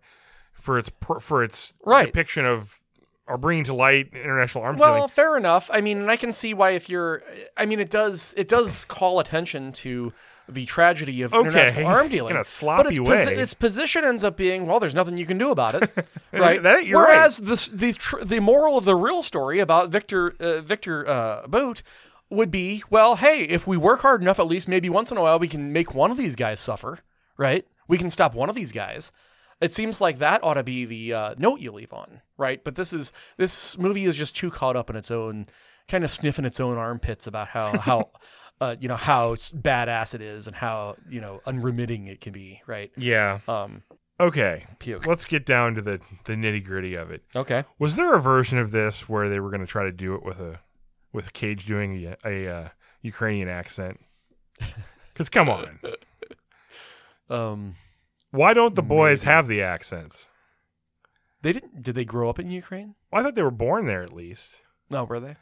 [0.53, 0.91] for its
[1.22, 2.07] for its Right.
[2.07, 2.82] depiction of
[3.28, 5.10] or bringing to light international arms well dealing.
[5.10, 7.22] fair enough i mean and i can see why if you're
[7.57, 10.12] i mean it does it does call attention to
[10.54, 13.24] the tragedy of Okay, international arm dealing in a but sloppy its, way.
[13.36, 15.89] its position ends up being well there's nothing you can do about it
[16.34, 16.62] right?
[16.64, 21.08] That- whereas this the tr- the moral of the real story about victor uh, victor
[21.08, 21.82] uh, Bout
[22.30, 25.22] would be well hey if we work hard enough at least maybe once in a
[25.22, 27.00] while we can make one of these guys suffer
[27.38, 27.66] right?
[27.88, 29.12] We can stop one of these guys.
[29.62, 32.62] It seems like that ought to be the uh, note you leave on, right?
[32.64, 35.45] But this is this movie is just too caught up in its own
[35.88, 38.10] kind of sniffing its own armpits about how how
[38.62, 42.62] uh, you know how badass it is and how you know unremitting it can be,
[42.68, 42.91] right?
[42.97, 43.39] yeah.
[43.47, 43.84] Um,
[44.22, 44.66] Okay.
[44.80, 45.05] puke.
[45.05, 47.24] Let's get down to the the nitty gritty of it.
[47.36, 47.64] Okay.
[47.78, 50.24] Was there a version of this where they were going to try to do it
[50.24, 50.60] with a
[51.14, 52.70] with Cage doing a, a uh,
[53.01, 53.99] Ukrainian accent?
[55.14, 55.80] Because come on,
[57.30, 57.76] Um,
[58.32, 59.34] why don't the boys Maybe.
[59.34, 60.28] have the accents?
[61.41, 61.84] they didn't.
[61.84, 62.95] Did they grow up in Ukraine?
[63.12, 64.62] Well, I thought they were born there at least.
[64.89, 65.36] No, were they?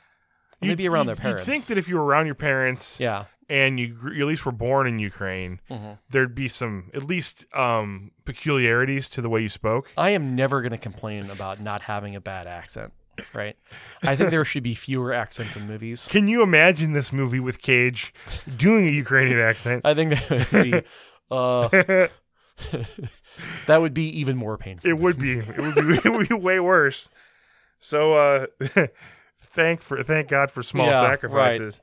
[0.61, 1.47] You'd- Maybe around their you'd- parents.
[1.47, 3.25] You'd think that if you were around your parents Yeah.
[3.49, 7.45] and you, you at least were born in Ukraine, hmm there'd be some at least
[7.55, 9.91] um, peculiarities to the way you spoke.
[9.97, 12.91] I am never going to complain about not having a bad accent,
[13.33, 13.55] right?
[14.03, 16.07] I think there should be fewer accents in movies.
[16.09, 18.13] Can you imagine this movie with Cage
[18.57, 19.81] doing a Ukrainian accent?
[19.85, 20.81] I think that would be
[21.31, 22.07] uh,
[23.67, 24.89] that would be even more painful.
[24.89, 25.39] It would be.
[25.39, 25.93] It would be.
[26.03, 27.09] It would be way worse.
[27.79, 28.47] So, uh,
[29.57, 31.81] thank for thank God for small Yeah, sacrifices.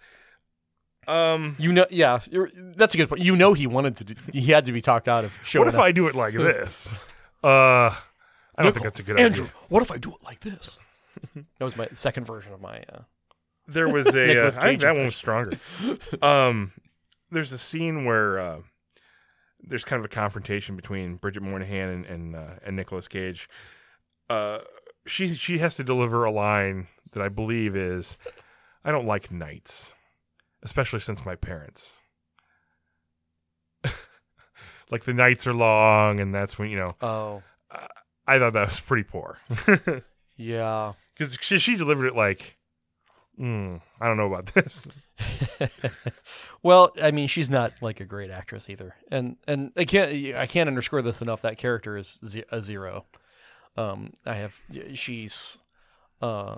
[1.07, 3.21] Um, You know, yeah, you're, that's a good point.
[3.21, 4.05] You know, he wanted to.
[4.05, 5.85] Do, he had to be talked out of showing what if up.
[5.85, 6.95] I do it like this?
[7.43, 7.91] Uh,
[8.57, 9.55] I don't think that's a good Andrew, idea.
[9.69, 10.81] what if I do it like this?
[11.35, 12.79] that was my second version of my.
[12.91, 13.01] Uh,
[13.69, 14.11] There was a.
[14.25, 15.59] Uh, Nicolas I think Cage that one was stronger.
[16.23, 16.73] Um,
[17.31, 18.59] there's a scene where uh,
[19.61, 23.49] there's kind of a confrontation between Bridget Moynahan and and, uh, and Nicolas Cage.
[24.31, 24.61] Uh,
[25.07, 28.17] she she has to deliver a line that I believe is,
[28.85, 29.95] "I don't like nights,
[30.63, 31.95] especially since my parents."
[34.91, 36.95] like the nights are long, and that's when you know.
[37.01, 37.43] oh,
[38.27, 39.39] I thought that was pretty poor
[40.37, 40.93] yeah.
[41.17, 42.57] because she, she delivered it like,
[43.39, 44.89] mm, I don't know about this.
[46.63, 50.47] well, I mean, she's not like a great actress either, and and I can't I
[50.47, 51.43] can't underscore this enough.
[51.43, 53.05] That character is ze- a zero.
[53.77, 54.61] Um, I have
[54.95, 55.59] she's,
[56.23, 56.57] uh,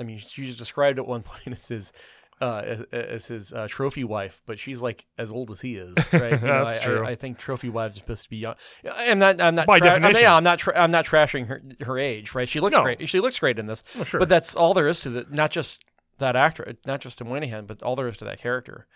[0.00, 1.92] I mean, she's described at one point as his.
[2.40, 5.94] Uh, as, as his uh, trophy wife, but she's like as old as he is.
[6.12, 6.32] Right?
[6.32, 7.04] You know, That's I, true.
[7.06, 8.56] I, I think trophy wives are supposed to be young.
[8.92, 9.40] I'm not.
[9.40, 9.66] I'm not.
[9.68, 10.22] By tra- I'm, definition.
[10.24, 10.58] yeah, I'm not.
[10.58, 12.34] Tra- I'm not trashing her her age.
[12.34, 12.48] Right?
[12.48, 12.82] She looks No.
[12.82, 13.08] great.
[13.08, 13.84] She looks great in this.
[13.96, 14.18] Oh, sure.
[14.18, 15.84] But that's all there is to the not just
[16.18, 18.88] that actor, not just to Moynahan, but all there is to that character.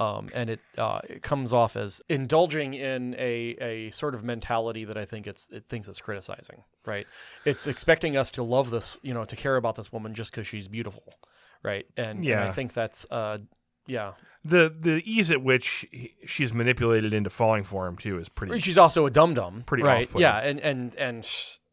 [0.00, 4.84] Um, and it uh, it comes off as indulging in a, a sort of mentality
[4.84, 6.64] that I think it's it thinks it's criticizing.
[6.84, 7.06] Right?
[7.44, 10.46] It's expecting us to love this, you know, to care about this woman just because
[10.46, 11.14] she's beautiful,
[11.62, 11.86] right?
[11.96, 12.48] And, and Yeah.
[12.48, 13.38] I think that's uh,
[13.86, 14.14] yeah.
[14.44, 18.58] the the ease at which he, she's manipulated into falling for him too is pretty.
[18.58, 20.08] She's also a dum dum, Pretty right?
[20.16, 21.28] Yeah, and and and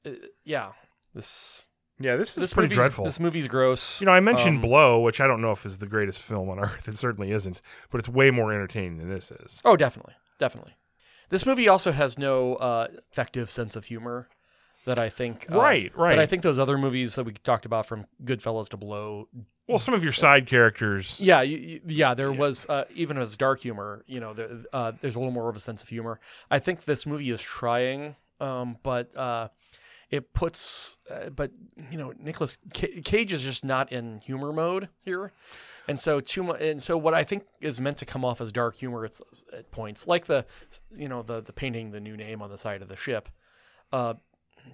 [0.05, 0.11] uh,
[0.43, 0.73] yeah,
[1.15, 1.68] this
[1.99, 3.05] yeah, this is this pretty dreadful.
[3.05, 3.99] This movie's gross.
[4.01, 6.49] you know, I mentioned Um, Blow, which I don't know if is the greatest film
[6.49, 6.87] on earth.
[6.87, 9.61] It certainly isn't, but it's way more entertaining than this is.
[9.65, 10.73] Oh, definitely, definitely.
[11.29, 14.29] This movie also has no uh, effective sense of humor
[14.85, 15.45] that I think.
[15.51, 16.13] Uh, Right, right.
[16.15, 19.27] But I think those other movies that we talked about, from Goodfellas to Blow,
[19.67, 23.37] Well, some of your side characters, yeah, you, you- yeah, there was uh, even as
[23.37, 24.03] dark humor.
[24.07, 26.19] You know, there, uh, there's a little more of a sense of humor.
[26.49, 29.49] I think this movie is trying, um, but uh,
[30.09, 31.51] it puts, uh, but
[31.91, 35.31] you know, Nicolas C- Cage is just not in humor mode here.
[35.87, 38.51] And so too much, and so what I think is meant to come off as
[38.51, 39.19] dark humor at,
[39.51, 40.45] at points, like the,
[40.95, 43.27] you know, the the painting the new name on the side of the ship,
[43.91, 44.13] uh,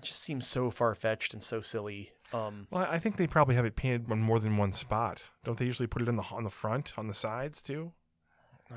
[0.02, 2.12] just seems so far fetched and so silly.
[2.34, 5.24] Um, well, I think they probably have it painted on more than one spot.
[5.46, 7.94] Don't they usually put it on the on the front, on the sides too?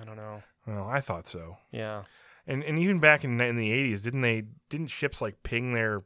[0.01, 0.43] I don't know.
[0.65, 1.57] Well, I thought so.
[1.73, 2.05] Yeah.
[2.47, 4.45] And and even back in in the eighties, didn't they?
[4.69, 6.05] Didn't ships like ping their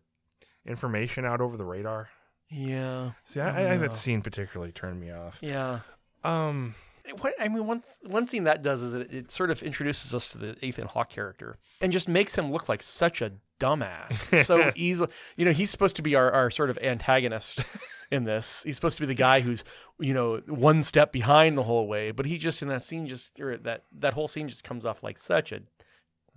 [0.67, 2.11] information out over the radar.
[2.51, 3.13] Yeah.
[3.25, 5.39] See, I, I, don't that scene particularly turned me off.
[5.41, 5.81] Yeah.
[6.23, 6.75] Um,
[7.21, 10.29] What I mean, one one scene that does is it, it sort of introduces us
[10.31, 14.45] to the Ethan Hawke character and just makes him look like such a dumbass.
[14.45, 17.65] so easily, you know, he's supposed to be our, our sort of antagonist
[18.11, 18.63] in this.
[18.65, 19.65] He's supposed to be the guy who's,
[19.99, 23.41] you know, one step behind the whole way, but he just in that scene just
[23.41, 25.63] or that that whole scene just comes off like such a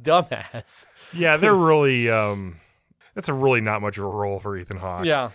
[0.02, 0.86] dumbass.
[1.14, 2.10] yeah, they're really.
[2.10, 2.60] Um,
[3.16, 5.06] that's a really not much of a role for Ethan Hawke.
[5.06, 5.32] Yeah,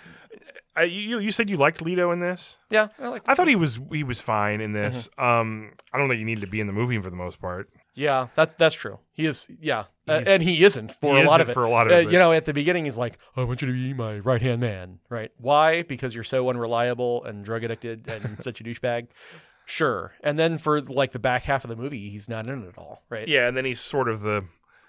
[0.76, 2.58] I, you you said you liked Leto in this.
[2.70, 2.88] yeah.
[2.98, 3.22] I like.
[3.26, 5.08] I thought he was he was fine in this.
[5.18, 5.24] Mm-hmm.
[5.24, 7.68] Um, I don't think he needed to be in the movie for the most part.
[7.94, 9.00] Yeah, that's that's true.
[9.12, 11.54] He is, yeah, Uh, and he isn't for he a lot of it.
[11.54, 12.12] for a lot of Uh, it.
[12.12, 14.60] You know, at the beginning, he's like, "I want you to be my right hand
[14.60, 15.32] man." Right?
[15.38, 15.82] Why?
[15.82, 19.08] Because you're so unreliable and drug addicted and such a douchebag.
[19.66, 20.12] Sure.
[20.22, 22.78] And then for like the back half of the movie, he's not in it at
[22.78, 23.02] all.
[23.10, 23.26] Right?
[23.28, 24.44] Yeah, and then he's sort of the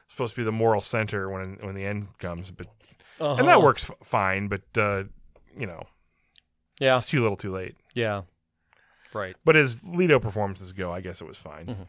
[0.08, 2.68] supposed to be the moral center when when the end comes, but
[3.22, 3.36] Uh-huh.
[3.39, 4.47] and that works f- fine.
[4.47, 5.03] But uh,
[5.57, 5.84] you know,
[6.80, 6.95] Yeah.
[6.95, 7.76] it's too little, too late.
[7.93, 8.24] Yeah.
[9.13, 9.36] Right.
[9.45, 11.88] But as Leto performances go, I guess it was fine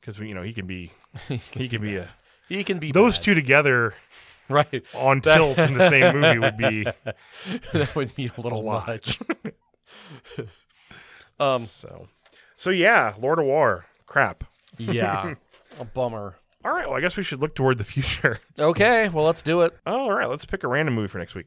[0.00, 0.92] because you know he can be
[1.52, 2.08] he can be a
[2.48, 3.24] He can be those bad.
[3.24, 3.94] two together
[4.48, 4.84] Right.
[4.94, 6.84] on That- tilt in the same movie would be
[7.72, 8.86] that would be a little lot.
[8.88, 9.18] much.
[11.40, 11.64] um.
[11.64, 12.08] so.
[12.56, 14.44] So yeah, Lord of War, crap.
[14.78, 15.34] Yeah.
[15.80, 16.36] a bummer.
[16.64, 18.38] All right, well I guess we should look toward the future.
[18.58, 19.08] Okay.
[19.08, 19.76] Well, let's do it.
[19.86, 21.46] All right, let's pick a random movie for next week.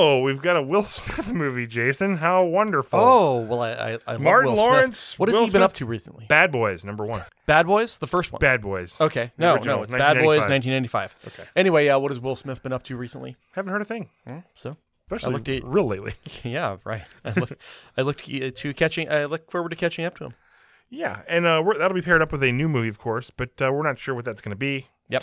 [0.00, 2.16] Oh, we've got a Will Smith movie, Jason.
[2.18, 3.00] How wonderful.
[3.00, 4.66] Oh well, I I, I love Martin Will Smith.
[4.66, 6.26] Lawrence, What has Will he been up to recently?
[6.28, 7.22] Bad Boys, number one.
[7.46, 8.38] Bad Boys, the first one.
[8.40, 9.00] Bad Boys.
[9.00, 11.14] Okay, no, original, no, it's Bad Boys, 1995.
[11.20, 11.40] 1995.
[11.44, 11.50] Okay.
[11.56, 13.36] Anyway, uh, what has Will Smith been up to recently?
[13.52, 14.08] Haven't heard a thing,
[14.54, 14.76] So,
[15.06, 16.14] especially looked at- real lately.
[16.44, 17.02] yeah, right.
[17.24, 17.52] I look,
[17.96, 19.10] I look to catching.
[19.10, 20.34] I look forward to catching up to him.
[20.90, 23.50] Yeah, and uh, we're, that'll be paired up with a new movie, of course, but
[23.60, 24.86] uh, we're not sure what that's going to be.
[25.10, 25.22] Yep.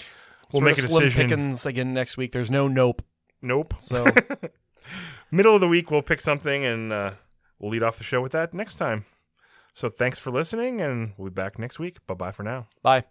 [0.53, 1.29] We'll Sort make of a slim decision.
[1.29, 2.33] pickings again next week.
[2.33, 3.01] There's no nope.
[3.41, 3.73] Nope.
[3.79, 4.05] So
[5.31, 7.11] Middle of the week, we'll pick something, and uh,
[7.59, 9.05] we'll lead off the show with that next time.
[9.73, 12.05] So thanks for listening, and we'll be back next week.
[12.07, 12.67] Bye bye for now.
[12.81, 13.05] bye.